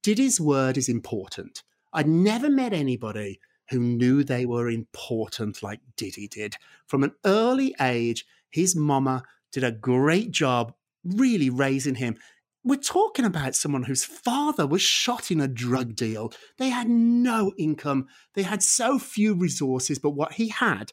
[0.02, 1.62] Diddy's word is important.
[1.92, 6.56] I'd never met anybody who knew they were important like Diddy did.
[6.88, 12.18] From an early age, his mama did a great job really raising him.
[12.64, 16.32] We're talking about someone whose father was shot in a drug deal.
[16.60, 20.92] They had no income, they had so few resources, but what he had,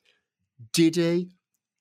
[0.73, 1.31] Diddy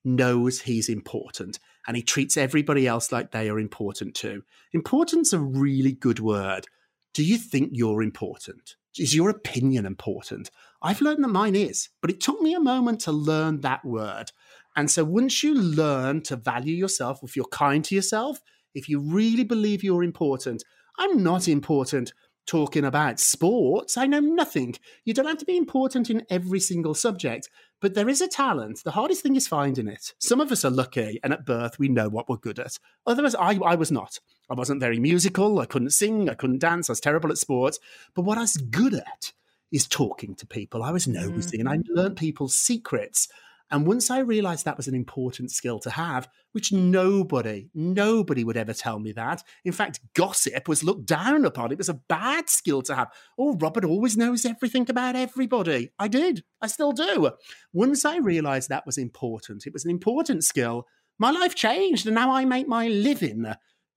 [0.04, 4.44] knows he's important and he treats everybody else like they are important too.
[4.74, 6.66] Important's a really good word.
[7.13, 8.76] Do you think you're important?
[8.98, 10.52] Is your opinion important?
[10.82, 14.32] I've learned that mine is, but it took me a moment to learn that word.
[14.78, 18.40] And so once you learn to value yourself, if you're kind to yourself,
[18.76, 20.63] if you really believe you're important,
[21.00, 22.13] I'm not important
[22.46, 23.98] talking about sports.
[23.98, 24.76] I know nothing.
[25.04, 27.50] You don't have to be important in every single subject,
[27.82, 28.84] but there is a talent.
[28.84, 30.13] The hardest thing is finding it.
[30.20, 32.80] Some of us are lucky, and at birth, we know what we're good at.
[33.06, 34.20] Otherwise, I, I was not.
[34.50, 35.60] I wasn't very musical.
[35.60, 36.30] I couldn't sing.
[36.30, 36.90] I couldn't dance.
[36.90, 37.80] I was terrible at sports.
[38.16, 39.34] But what I was good at
[39.72, 40.84] is talking to people.
[40.84, 41.68] I was nosy mm-hmm.
[41.68, 43.28] and I learned people's secrets.
[43.69, 48.56] And once I realized that was an important skill to have, which nobody, nobody would
[48.56, 49.43] ever tell me that.
[49.65, 51.71] In fact, gossip was looked down upon.
[51.71, 53.12] It was a bad skill to have.
[53.38, 55.91] Oh, Robert always knows everything about everybody.
[55.99, 56.43] I did.
[56.62, 57.32] I still do.
[57.73, 60.88] Once I realized that was important, it was an important skill,
[61.19, 62.06] my life changed.
[62.06, 63.45] And now I make my living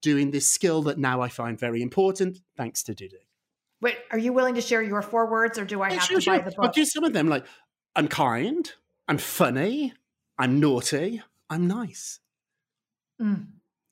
[0.01, 3.27] doing this skill that now I find very important, thanks to Diddy.
[3.81, 6.17] Wait, are you willing to share your four words or do I yeah, have sure,
[6.17, 6.37] to sure.
[6.37, 6.65] buy the book?
[6.65, 7.29] I'll do some of them.
[7.29, 7.45] Like,
[7.95, 8.71] I'm kind.
[9.07, 9.93] I'm funny,
[10.37, 12.19] I'm naughty, I'm nice.
[13.21, 13.47] Mm.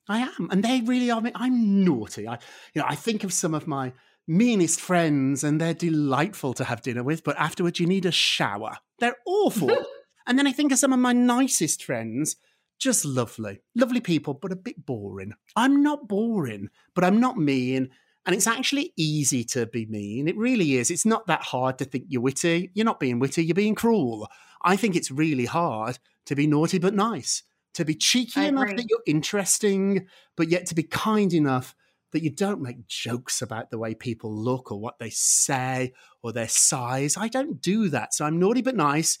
[0.08, 1.22] I am, and they really are.
[1.36, 2.26] I'm naughty.
[2.26, 2.34] I,
[2.74, 3.92] you know, I think of some of my
[4.26, 7.22] meanest friends, and they're delightful to have dinner with.
[7.22, 8.78] But afterwards, you need a shower.
[8.98, 9.70] They're awful.
[10.26, 12.36] and then I think of some of my nicest friends,
[12.80, 15.34] just lovely, lovely people, but a bit boring.
[15.54, 17.90] I'm not boring, but I'm not mean.
[18.26, 20.26] And it's actually easy to be mean.
[20.26, 20.90] It really is.
[20.90, 22.70] It's not that hard to think you're witty.
[22.74, 24.28] You're not being witty, you're being cruel.
[24.62, 27.42] I think it's really hard to be naughty but nice,
[27.74, 31.74] to be cheeky enough that you're interesting, but yet to be kind enough
[32.12, 35.92] that you don't make jokes about the way people look or what they say
[36.22, 37.16] or their size.
[37.16, 38.14] I don't do that.
[38.14, 39.18] So I'm naughty but nice.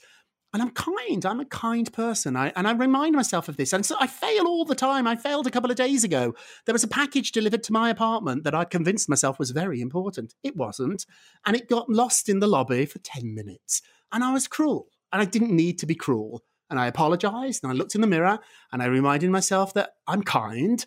[0.52, 1.24] And I'm kind.
[1.24, 2.34] I'm a kind person.
[2.34, 3.72] I, and I remind myself of this.
[3.72, 5.06] And so I fail all the time.
[5.06, 6.34] I failed a couple of days ago.
[6.66, 10.34] There was a package delivered to my apartment that I'd convinced myself was very important.
[10.42, 11.06] It wasn't.
[11.46, 13.80] And it got lost in the lobby for 10 minutes.
[14.10, 16.42] And I was cruel and I didn't need to be cruel.
[16.68, 18.38] And I apologized and I looked in the mirror
[18.72, 20.86] and I reminded myself that I'm kind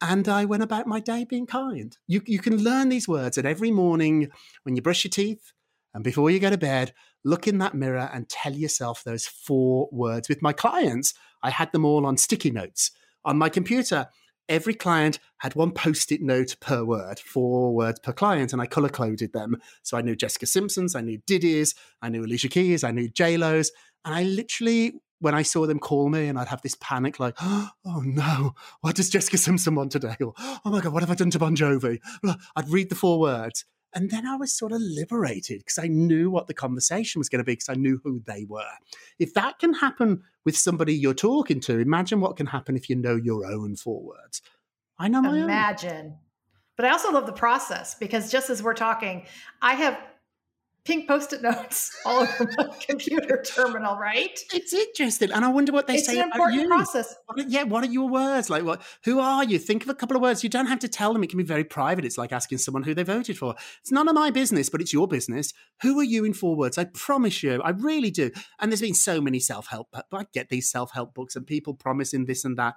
[0.00, 1.96] and I went about my day being kind.
[2.06, 4.28] You, you can learn these words, and every morning
[4.62, 5.52] when you brush your teeth
[5.94, 6.92] and before you go to bed,
[7.24, 10.28] look in that mirror and tell yourself those four words.
[10.28, 12.90] With my clients, I had them all on sticky notes
[13.24, 14.08] on my computer
[14.48, 18.88] every client had one post-it note per word, four words per client, and I color
[18.88, 19.56] coded them.
[19.82, 23.36] So I knew Jessica Simpson's, I knew Diddy's, I knew Alicia Keys, I knew J
[23.36, 23.70] Lo's,
[24.04, 24.94] and I literally.
[25.18, 27.72] When I saw them call me, and I'd have this panic, like, "Oh
[28.04, 31.30] no, what does Jessica Simpson want today?" Or, "Oh my god, what have I done
[31.30, 32.00] to Bon Jovi?"
[32.54, 33.64] I'd read the four words,
[33.96, 37.38] and then I was sort of liberated because I knew what the conversation was going
[37.38, 38.62] to be because I knew who they were.
[39.18, 42.96] If that can happen with somebody you're talking to, imagine what can happen if you
[42.96, 44.42] know your own four words.
[44.98, 46.06] I know my Imagine.
[46.08, 46.16] Own.
[46.76, 49.24] But I also love the process because just as we're talking,
[49.62, 49.98] I have
[50.86, 54.38] pink post-it notes all over my computer terminal, right?
[54.54, 56.68] It's interesting, and I wonder what they it's say an about you.
[56.68, 57.14] Process.
[57.26, 58.48] What, yeah, what are your words?
[58.48, 58.82] Like, what?
[59.04, 59.58] Who are you?
[59.58, 60.42] Think of a couple of words.
[60.42, 61.22] You don't have to tell them.
[61.22, 62.04] It can be very private.
[62.04, 63.54] It's like asking someone who they voted for.
[63.80, 65.52] It's none of my business, but it's your business.
[65.82, 66.78] Who are you in four words?
[66.78, 68.30] I promise you, I really do.
[68.60, 69.88] And there's been so many self-help.
[69.92, 72.74] But I get these self-help books and people promising this and that.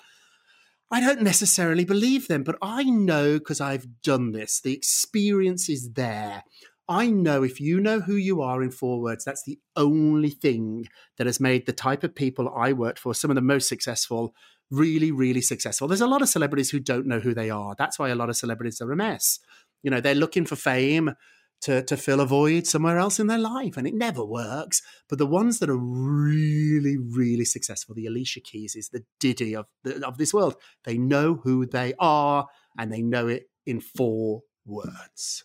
[0.92, 4.60] I don't necessarily believe them, but I know because I've done this.
[4.60, 6.44] The experience is there.
[6.90, 10.88] I know if you know who you are in four words, that's the only thing
[11.20, 14.34] that has made the type of people I worked for some of the most successful,
[14.72, 15.88] really, really successful.
[15.88, 17.76] There's a lot of celebrities who don't know who they are.
[17.78, 19.38] That's why a lot of celebrities are a mess.
[19.84, 21.14] You know, they're looking for fame
[21.62, 24.82] to, to fill a void somewhere else in their life, and it never works.
[25.08, 29.68] But the ones that are really, really successful, the Alicia Keys, is the Diddy of,
[29.84, 32.48] the, of this world, they know who they are
[32.78, 35.44] and they know it in four words.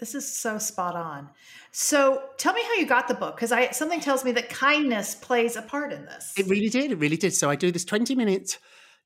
[0.00, 1.28] This is so spot on.
[1.72, 5.14] So tell me how you got the book because I something tells me that kindness
[5.14, 6.32] plays a part in this.
[6.38, 6.90] It really did.
[6.90, 7.34] It really did.
[7.34, 8.58] So I do this 20 minute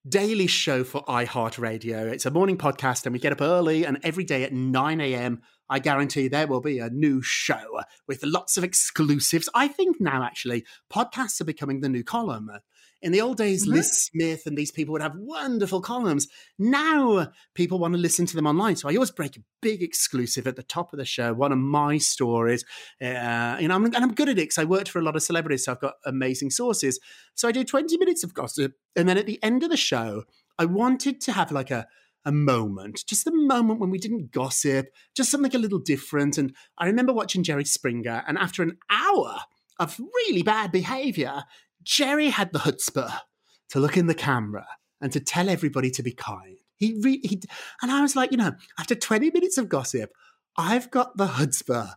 [0.08, 2.12] daily show for iHeartRadio.
[2.12, 5.42] It's a morning podcast and we get up early and every day at 9 a.m.
[5.68, 9.48] I guarantee there will be a new show with lots of exclusives.
[9.54, 12.50] I think now actually podcasts are becoming the new column.
[13.04, 13.74] In the old days, mm-hmm.
[13.74, 16.26] Liz Smith and these people would have wonderful columns.
[16.58, 18.76] Now people want to listen to them online.
[18.76, 21.58] So I always break a big exclusive at the top of the show, one of
[21.58, 22.64] my stories.
[23.02, 25.16] Uh, you know, I'm, and I'm good at it because I worked for a lot
[25.16, 26.98] of celebrities, so I've got amazing sources.
[27.34, 28.72] So I do 20 minutes of gossip.
[28.96, 30.24] And then at the end of the show,
[30.58, 31.86] I wanted to have like a,
[32.24, 36.38] a moment, just a moment when we didn't gossip, just something a little different.
[36.38, 39.40] And I remember watching Jerry Springer, and after an hour
[39.78, 41.44] of really bad behavior,
[41.84, 43.20] Jerry had the chutzpah
[43.70, 44.66] to look in the camera
[45.00, 46.58] and to tell everybody to be kind.
[46.76, 47.40] He, re- he
[47.82, 50.10] and I was like, you know, after 20 minutes of gossip,
[50.56, 51.94] I've got the chutzpah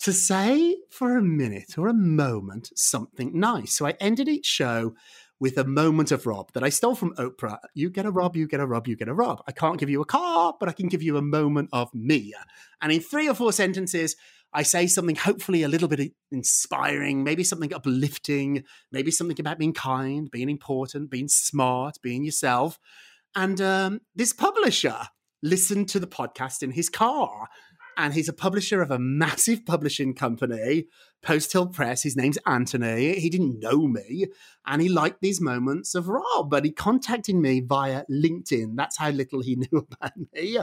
[0.00, 3.74] to say for a minute or a moment something nice.
[3.74, 4.94] So I ended each show
[5.38, 7.58] with a moment of Rob that I stole from Oprah.
[7.74, 9.42] You get a Rob, you get a Rob, you get a Rob.
[9.46, 12.34] I can't give you a car, but I can give you a moment of me.
[12.82, 14.16] And in three or four sentences,
[14.52, 19.72] I say something hopefully a little bit inspiring, maybe something uplifting, maybe something about being
[19.72, 22.78] kind, being important, being smart, being yourself.
[23.36, 24.96] And um, this publisher
[25.42, 27.48] listened to the podcast in his car
[27.96, 30.86] and he's a publisher of a massive publishing company,
[31.22, 32.02] Post Hill Press.
[32.02, 33.18] His name's Anthony.
[33.18, 34.26] He didn't know me,
[34.66, 38.76] and he liked these moments of Rob, but he contacted me via LinkedIn.
[38.76, 40.58] That's how little he knew about me.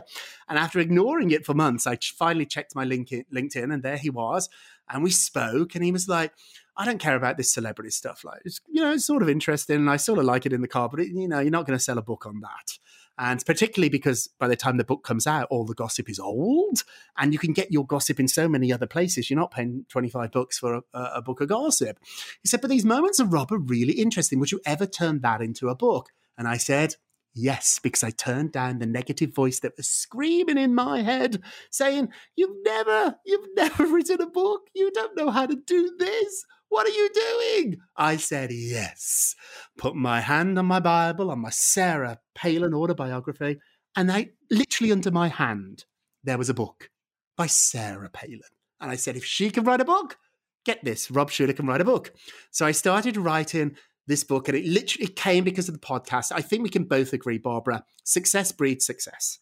[0.47, 4.49] And after ignoring it for months, I finally checked my LinkedIn, and there he was.
[4.89, 6.33] And we spoke, and he was like,
[6.77, 8.23] I don't care about this celebrity stuff.
[8.23, 10.61] Like, it's, you know, it's sort of interesting, and I sort of like it in
[10.61, 12.77] the car, but it, you know, you're not going to sell a book on that.
[13.19, 16.83] And particularly because by the time the book comes out, all the gossip is old,
[17.17, 19.29] and you can get your gossip in so many other places.
[19.29, 21.99] You're not paying 25 bucks for a, a book of gossip.
[22.41, 24.39] He said, But these moments of Rob are really interesting.
[24.39, 26.09] Would you ever turn that into a book?
[26.37, 26.95] And I said,
[27.39, 31.41] Yes, because I turned down the negative voice that was screaming in my head,
[31.71, 34.67] saying, You've never, you've never written a book.
[34.75, 36.45] You don't know how to do this.
[36.69, 37.77] What are you doing?
[37.95, 39.35] I said, Yes.
[39.77, 43.57] Put my hand on my Bible, on my Sarah Palin autobiography,
[43.95, 45.85] and I literally under my hand,
[46.23, 46.89] there was a book
[47.35, 48.41] by Sarah Palin.
[48.79, 50.17] And I said, If she can write a book,
[50.65, 52.13] get this, Rob Shuter can write a book.
[52.51, 53.75] So I started writing
[54.07, 56.31] this book, and it literally came because of the podcast.
[56.33, 59.39] I think we can both agree, Barbara, success breeds success.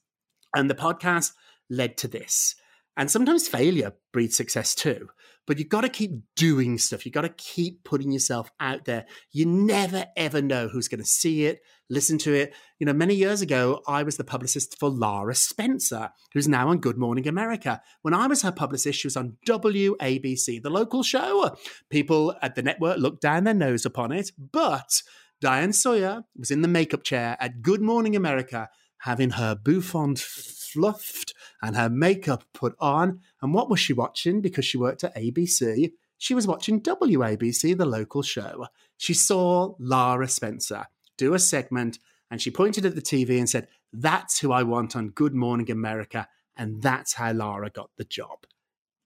[0.55, 1.31] And the podcast
[1.69, 2.55] led to this.
[2.97, 5.09] And sometimes failure breeds success too
[5.47, 7.05] but you've got to keep doing stuff.
[7.05, 9.05] You've got to keep putting yourself out there.
[9.31, 12.53] You never, ever know who's going to see it, listen to it.
[12.79, 16.79] You know, many years ago, I was the publicist for Lara Spencer, who's now on
[16.79, 17.81] Good Morning America.
[18.01, 21.55] When I was her publicist, she was on WABC, the local show.
[21.89, 25.01] People at the network looked down their nose upon it, but
[25.41, 28.69] Diane Sawyer was in the makeup chair at Good Morning America
[28.99, 31.33] having her bouffant fluffed
[31.65, 33.21] and her makeup put on.
[33.41, 34.39] And what was she watching?
[34.39, 38.67] Because she worked at ABC, she was watching WABC, the local show.
[38.97, 40.85] She saw Lara Spencer
[41.17, 41.99] do a segment
[42.29, 45.69] and she pointed at the TV and said, That's who I want on Good Morning
[45.71, 46.27] America.
[46.55, 48.45] And that's how Lara got the job.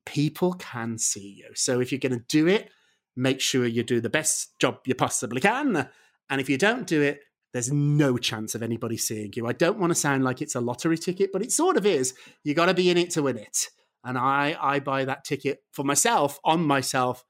[0.05, 1.51] People can see you.
[1.55, 2.69] So if you're going to do it,
[3.15, 5.89] make sure you do the best job you possibly can.
[6.29, 7.21] And if you don't do it,
[7.53, 9.47] there's no chance of anybody seeing you.
[9.47, 12.13] I don't want to sound like it's a lottery ticket, but it sort of is.
[12.43, 13.67] You got to be in it to win it.
[14.03, 17.25] And I, I buy that ticket for myself, on myself,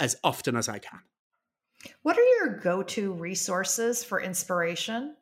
[0.00, 1.00] as often as I can.
[2.02, 5.16] What are your go to resources for inspiration?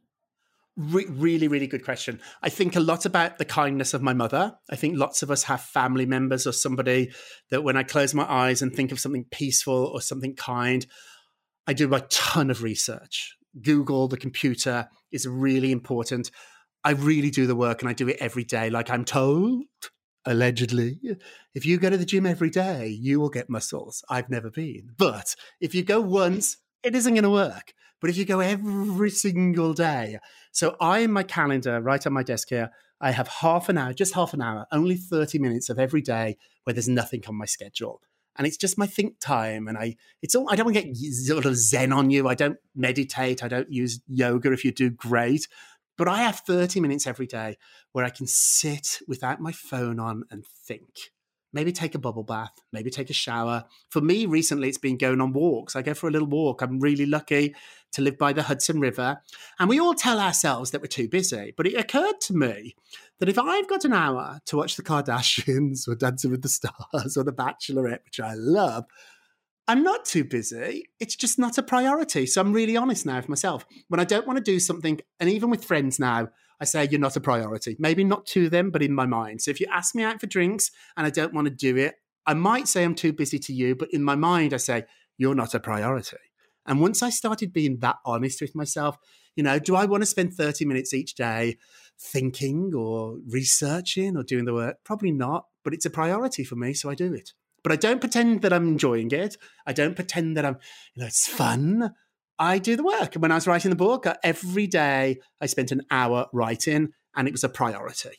[0.77, 2.21] Re- really, really good question.
[2.43, 4.57] I think a lot about the kindness of my mother.
[4.71, 7.13] I think lots of us have family members or somebody
[7.51, 10.87] that when I close my eyes and think of something peaceful or something kind,
[11.67, 13.37] I do a ton of research.
[13.61, 16.31] Google, the computer is really important.
[16.85, 19.65] I really do the work and I do it every day, like I'm told,
[20.25, 20.99] allegedly.
[21.55, 24.05] If you go to the gym every day, you will get muscles.
[24.09, 24.91] I've never been.
[24.97, 27.75] But if you go once, it isn't going to work.
[28.01, 30.19] But if you go every single day,
[30.53, 33.93] so I in my calendar, right on my desk here, I have half an hour,
[33.93, 37.45] just half an hour, only 30 minutes of every day where there's nothing on my
[37.45, 38.01] schedule
[38.37, 39.69] and it's just my think time.
[39.69, 42.29] And I, it's all, I don't want to get sort of zen on you.
[42.29, 43.43] I don't meditate.
[43.43, 44.53] I don't use yoga.
[44.53, 45.49] If you do, great.
[45.99, 47.59] But I have 30 minutes every day
[47.93, 51.11] where I can sit without my phone on and think
[51.53, 53.65] maybe take a bubble bath, maybe take a shower.
[53.89, 55.75] For me, recently, it's been going on walks.
[55.75, 56.63] I go for a little walk.
[56.63, 57.55] I'm really lucky
[57.93, 59.21] to live by the Hudson River.
[59.59, 61.53] And we all tell ourselves that we're too busy.
[61.57, 62.77] But it occurred to me
[63.21, 67.17] that if I've got an hour to watch the Kardashians or Dancing with the Stars
[67.17, 68.85] or The Bachelorette, which I love,
[69.69, 70.89] I'm not too busy.
[70.99, 72.27] It's just not a priority.
[72.27, 73.65] So I'm really honest now with myself.
[73.89, 76.29] When I don't want to do something, and even with friends now,
[76.61, 77.77] I say you're not a priority.
[77.79, 79.43] Maybe not to them, but in my mind.
[79.43, 81.95] So if you ask me out for drinks and I don't want to do it,
[82.27, 84.85] I might say I'm too busy to you, but in my mind, I say
[85.17, 86.17] you're not a priority.
[86.67, 88.97] And once I started being that honest with myself,
[89.37, 91.57] you know, do I want to spend 30 minutes each day
[92.01, 94.79] thinking or researching or doing the work?
[94.85, 97.31] Probably not, but it's a priority for me, so I do it.
[97.63, 99.37] But I don't pretend that I'm enjoying it.
[99.67, 100.57] I don't pretend that I'm,
[100.95, 101.93] you know, it's fun.
[102.39, 103.15] I do the work.
[103.15, 106.93] And when I was writing the book, uh, every day I spent an hour writing,
[107.15, 108.17] and it was a priority.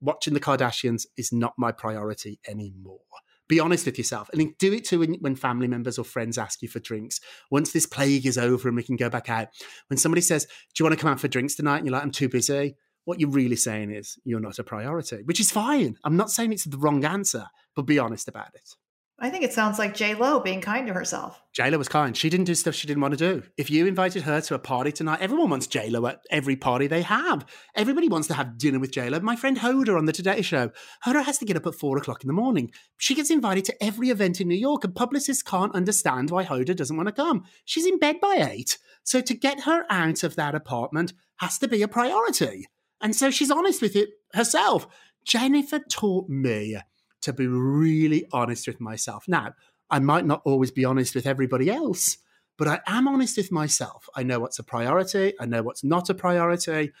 [0.00, 3.00] Watching the Kardashians is not my priority anymore.
[3.46, 6.62] Be honest with yourself and do it too when, when family members or friends ask
[6.62, 7.20] you for drinks.
[7.50, 9.48] Once this plague is over and we can go back out,
[9.88, 11.78] when somebody says, Do you want to come out for drinks tonight?
[11.78, 12.76] And you're like, I'm too busy.
[13.04, 15.96] What you're really saying is, You're not a priority, which is fine.
[16.04, 17.46] I'm not saying it's the wrong answer,
[17.76, 18.76] but be honest about it.
[19.16, 21.40] I think it sounds like J Lo being kind to herself.
[21.52, 22.16] J Lo was kind.
[22.16, 23.44] She didn't do stuff she didn't want to do.
[23.56, 26.88] If you invited her to a party tonight, everyone wants J Lo at every party
[26.88, 27.46] they have.
[27.76, 29.20] Everybody wants to have dinner with J Lo.
[29.20, 30.72] My friend Hoda on the Today Show,
[31.06, 32.72] Hoda has to get up at four o'clock in the morning.
[32.98, 36.74] She gets invited to every event in New York, and publicists can't understand why Hoda
[36.74, 37.44] doesn't want to come.
[37.64, 41.68] She's in bed by eight, so to get her out of that apartment has to
[41.68, 42.66] be a priority.
[43.00, 44.86] And so she's honest with it herself.
[45.24, 46.76] Jennifer taught me
[47.22, 49.24] to be really honest with myself.
[49.26, 49.54] Now,
[49.90, 52.18] I might not always be honest with everybody else,
[52.58, 54.08] but I am honest with myself.
[54.14, 56.92] I know what's a priority, I know what's not a priority.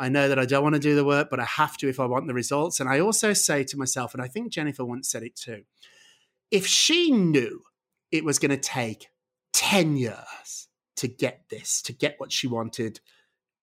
[0.00, 1.98] I know that I don't want to do the work, but I have to if
[1.98, 2.78] I want the results.
[2.78, 5.64] And I also say to myself, and I think Jennifer once said it too
[6.50, 7.62] if she knew
[8.10, 9.08] it was going to take
[9.52, 13.00] 10 years to get this, to get what she wanted,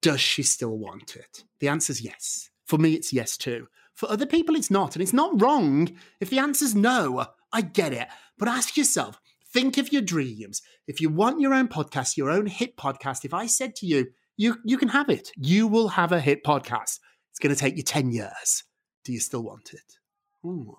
[0.06, 1.44] does she still want it?
[1.60, 2.52] The answer is yes.
[2.68, 3.66] For me, it's yes too.
[3.96, 4.96] For other people, it's not.
[4.96, 5.90] And it's not wrong.
[6.20, 8.08] If the answer's no, I get it.
[8.38, 9.20] But ask yourself,
[9.52, 10.62] think of your dreams.
[10.86, 14.10] If you want your own podcast, your own hit podcast, if I said to you,
[14.38, 17.00] you, you can have it, you will have a hit podcast.
[17.32, 18.64] It's going to take you 10 years.
[19.06, 19.98] Do you still want it?
[20.46, 20.78] Ooh.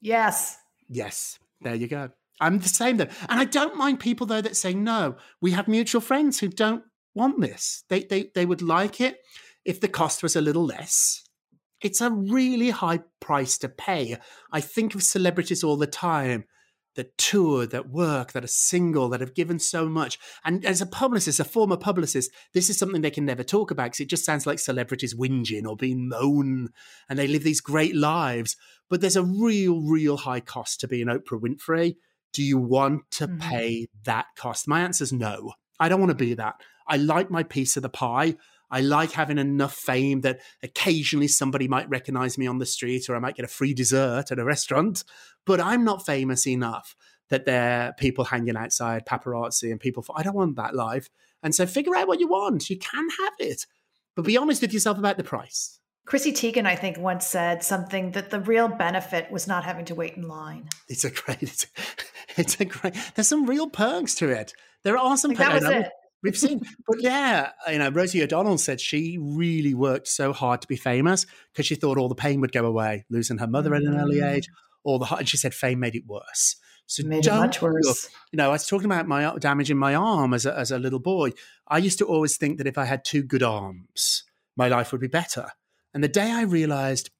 [0.00, 0.56] Yes.
[0.88, 1.38] Yes.
[1.60, 2.08] There you go.
[2.40, 3.08] I'm the same though.
[3.28, 5.16] And I don't mind people though that say no.
[5.42, 6.84] We have mutual friends who don't
[7.16, 7.84] want this.
[7.88, 9.18] They they they would like it
[9.64, 11.22] if the cost was a little less.
[11.80, 14.16] It's a really high price to pay.
[14.50, 16.44] I think of celebrities all the time
[16.96, 20.18] that tour, that work, that are single, that have given so much.
[20.44, 23.84] And as a publicist, a former publicist, this is something they can never talk about
[23.84, 26.70] because it just sounds like celebrities whinging or being moan
[27.08, 28.56] and they live these great lives.
[28.88, 31.96] But there's a real, real high cost to being an Oprah Winfrey.
[32.32, 33.38] Do you want to mm-hmm.
[33.38, 34.66] pay that cost?
[34.66, 35.52] My answer is no.
[35.78, 36.60] I don't want to be that.
[36.86, 38.36] I like my piece of the pie.
[38.70, 43.14] I like having enough fame that occasionally somebody might recognize me on the street or
[43.14, 45.04] I might get a free dessert at a restaurant,
[45.44, 46.96] but I'm not famous enough
[47.28, 50.04] that there are people hanging outside, paparazzi, and people.
[50.14, 51.08] I don't want that life.
[51.42, 52.70] And so figure out what you want.
[52.70, 53.66] You can have it,
[54.14, 55.78] but be honest with yourself about the price.
[56.06, 59.94] Chrissy Teigen, I think, once said something that the real benefit was not having to
[59.96, 60.68] wait in line.
[60.88, 61.66] It's a great, it's,
[62.36, 62.94] it's a great.
[63.14, 64.52] There's some real perks to it.
[64.84, 65.30] There are some.
[65.30, 65.90] Like that was it.
[66.22, 70.66] We've seen, but yeah, you know, Rosie O'Donnell said she really worked so hard to
[70.66, 73.82] be famous because she thought all the pain would go away, losing her mother at
[73.82, 74.34] an early mm.
[74.34, 74.48] age,
[74.82, 76.56] all the and she said fame made it worse.
[76.86, 78.08] So made it much worse.
[78.32, 80.78] You know, I was talking about my damage in my arm as a, as a
[80.78, 81.32] little boy.
[81.68, 84.24] I used to always think that if I had two good arms,
[84.56, 85.50] my life would be better.
[85.92, 87.10] And the day I realized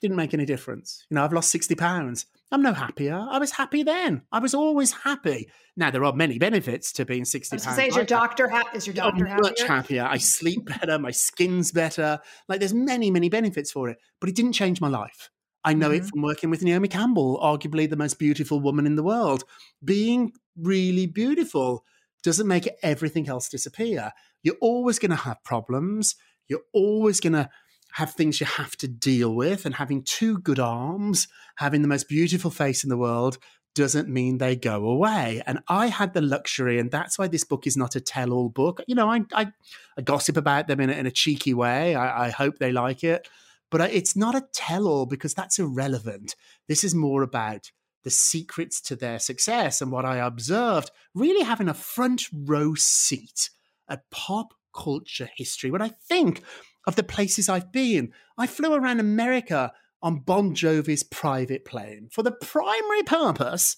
[0.00, 1.04] didn't make any difference.
[1.10, 2.26] You know, I've lost 60 pounds.
[2.52, 3.14] I'm no happier.
[3.14, 4.22] I was happy then.
[4.32, 5.48] I was always happy.
[5.76, 7.76] Now there are many benefits to being 60 pounds.
[7.76, 10.04] Say, is your doctor ha- is your doctor I'm much happier?
[10.04, 10.98] I sleep better.
[10.98, 12.18] My skin's better.
[12.48, 13.98] Like there's many, many benefits for it.
[14.20, 15.30] But it didn't change my life.
[15.64, 16.04] I know mm-hmm.
[16.04, 19.44] it from working with Naomi Campbell, arguably the most beautiful woman in the world.
[19.84, 21.84] Being really beautiful
[22.22, 24.12] doesn't make everything else disappear.
[24.42, 26.16] You're always going to have problems.
[26.48, 27.48] You're always going to
[27.92, 32.08] have things you have to deal with, and having two good arms, having the most
[32.08, 33.38] beautiful face in the world,
[33.74, 35.42] doesn't mean they go away.
[35.46, 38.48] And I had the luxury, and that's why this book is not a tell all
[38.48, 38.80] book.
[38.86, 39.52] You know, I, I,
[39.96, 41.94] I, gossip about them in a, in a cheeky way.
[41.94, 43.28] I, I hope they like it.
[43.70, 46.34] But it's not a tell all because that's irrelevant.
[46.66, 47.70] This is more about
[48.02, 53.50] the secrets to their success and what I observed really having a front row seat
[53.90, 55.70] at pop culture history.
[55.70, 56.42] When I think
[56.86, 58.12] of the places I've been.
[58.38, 59.72] I flew around America
[60.02, 63.76] on Bon Jovi's private plane for the primary purpose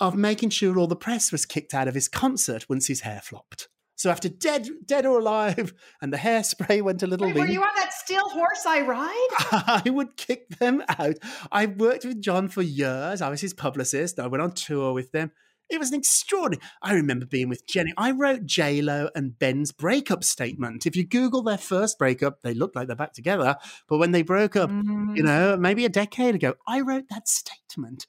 [0.00, 3.20] of making sure all the press was kicked out of his concert once his hair
[3.22, 3.68] flopped.
[3.96, 7.28] So after Dead, Dead or Alive, and the hairspray went a little.
[7.28, 9.28] Wait, were you on that steel horse I ride?
[9.86, 11.14] I would kick them out.
[11.52, 13.22] I worked with John for years.
[13.22, 14.18] I was his publicist.
[14.18, 15.30] I went on tour with them.
[15.70, 16.62] It was an extraordinary.
[16.82, 17.92] I remember being with Jenny.
[17.96, 20.86] I wrote J Lo and Ben's breakup statement.
[20.86, 23.56] If you Google their first breakup, they look like they're back together.
[23.88, 25.16] But when they broke up, mm.
[25.16, 28.06] you know, maybe a decade ago, I wrote that statement.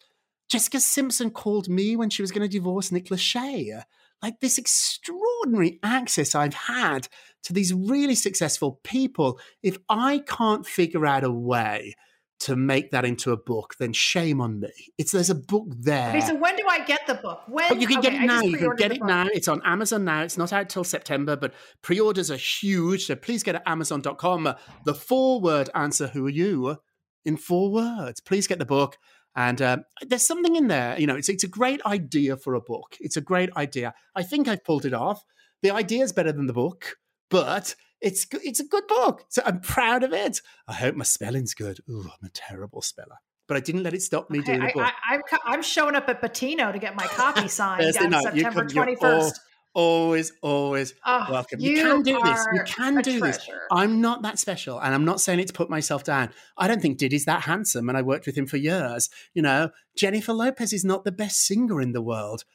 [0.50, 3.82] Jessica Simpson called me when she was going to divorce Nick Lachey.
[4.22, 7.08] Like this extraordinary access I've had
[7.44, 9.40] to these really successful people.
[9.62, 11.96] If I can't figure out a way
[12.42, 14.72] to make that into a book, then shame on me.
[14.98, 16.10] It's there's a book there.
[16.10, 17.42] Okay, so when do I get the book?
[17.48, 18.42] When oh, you can okay, get it now.
[18.42, 19.28] You can get it now.
[19.34, 20.22] It's on Amazon now.
[20.22, 23.06] It's not out till September, but pre-orders are huge.
[23.06, 24.54] So please get at Amazon.com.
[24.84, 26.78] The four-word answer: Who are you?
[27.24, 28.20] In four words.
[28.22, 28.98] Please get the book.
[29.36, 31.00] And uh, there's something in there.
[31.00, 32.96] You know, it's it's a great idea for a book.
[33.00, 33.94] It's a great idea.
[34.16, 35.24] I think I've pulled it off.
[35.62, 36.96] The idea is better than the book,
[37.30, 37.76] but
[38.06, 39.26] it's it's a good book.
[39.30, 40.42] So I'm proud of it.
[40.68, 41.80] I hope my spelling's good.
[41.90, 43.18] Ooh, I'm a terrible speller.
[43.48, 44.92] But I didn't let it stop me okay, doing the book.
[45.04, 49.34] I, am showing up at Patino to get my copy signed on September 21st.
[49.76, 51.60] always, always oh, welcome.
[51.60, 52.48] You, you, can do this.
[52.54, 53.38] You can do treasure.
[53.38, 53.50] this.
[53.72, 56.30] I'm not that special, and I'm not saying it to put myself down.
[56.58, 59.10] I don't think Diddy's that handsome, and I worked with him for years.
[59.34, 62.46] You know, Jennifer Lopez is not the best singer in the world.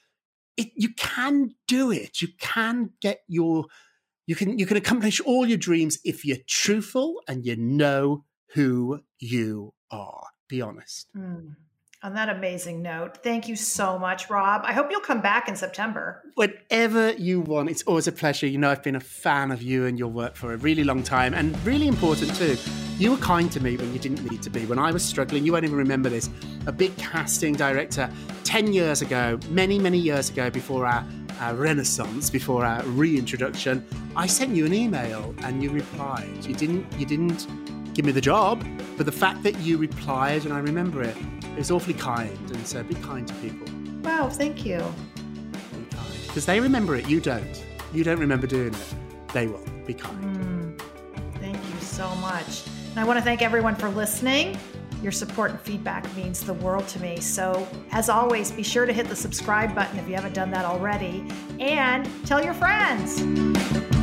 [0.56, 2.20] It, you can do it.
[2.20, 3.66] You can get your
[4.30, 8.24] you can you can accomplish all your dreams if you're truthful and you know
[8.54, 10.22] who you are.
[10.48, 11.08] Be honest.
[11.16, 11.56] Mm.
[12.04, 14.62] On that amazing note, thank you so much, Rob.
[14.64, 16.22] I hope you'll come back in September.
[16.36, 18.46] Whenever you want, it's always a pleasure.
[18.46, 21.02] You know, I've been a fan of you and your work for a really long
[21.02, 22.56] time, and really important too.
[23.00, 24.66] You were kind to me when you didn't need to be.
[24.66, 26.28] When I was struggling, you won't even remember this.
[26.66, 28.10] A big casting director
[28.44, 31.02] 10 years ago, many, many years ago, before our,
[31.40, 33.86] our renaissance, before our reintroduction,
[34.16, 36.44] I sent you an email and you replied.
[36.44, 37.46] You didn't, you didn't
[37.94, 38.62] give me the job,
[38.98, 42.50] but the fact that you replied and I remember it, it was awfully kind.
[42.50, 43.66] And so be kind to people.
[44.02, 44.76] Wow, thank you.
[44.76, 46.06] Be kind.
[46.26, 47.64] Because they remember it, you don't.
[47.94, 48.94] You don't remember doing it.
[49.32, 49.64] They will.
[49.86, 50.76] Be kind.
[50.76, 50.82] Mm,
[51.40, 52.64] thank you so much.
[52.90, 54.58] And I want to thank everyone for listening.
[55.02, 57.20] Your support and feedback means the world to me.
[57.20, 60.64] So, as always, be sure to hit the subscribe button if you haven't done that
[60.64, 61.24] already
[61.58, 63.99] and tell your friends.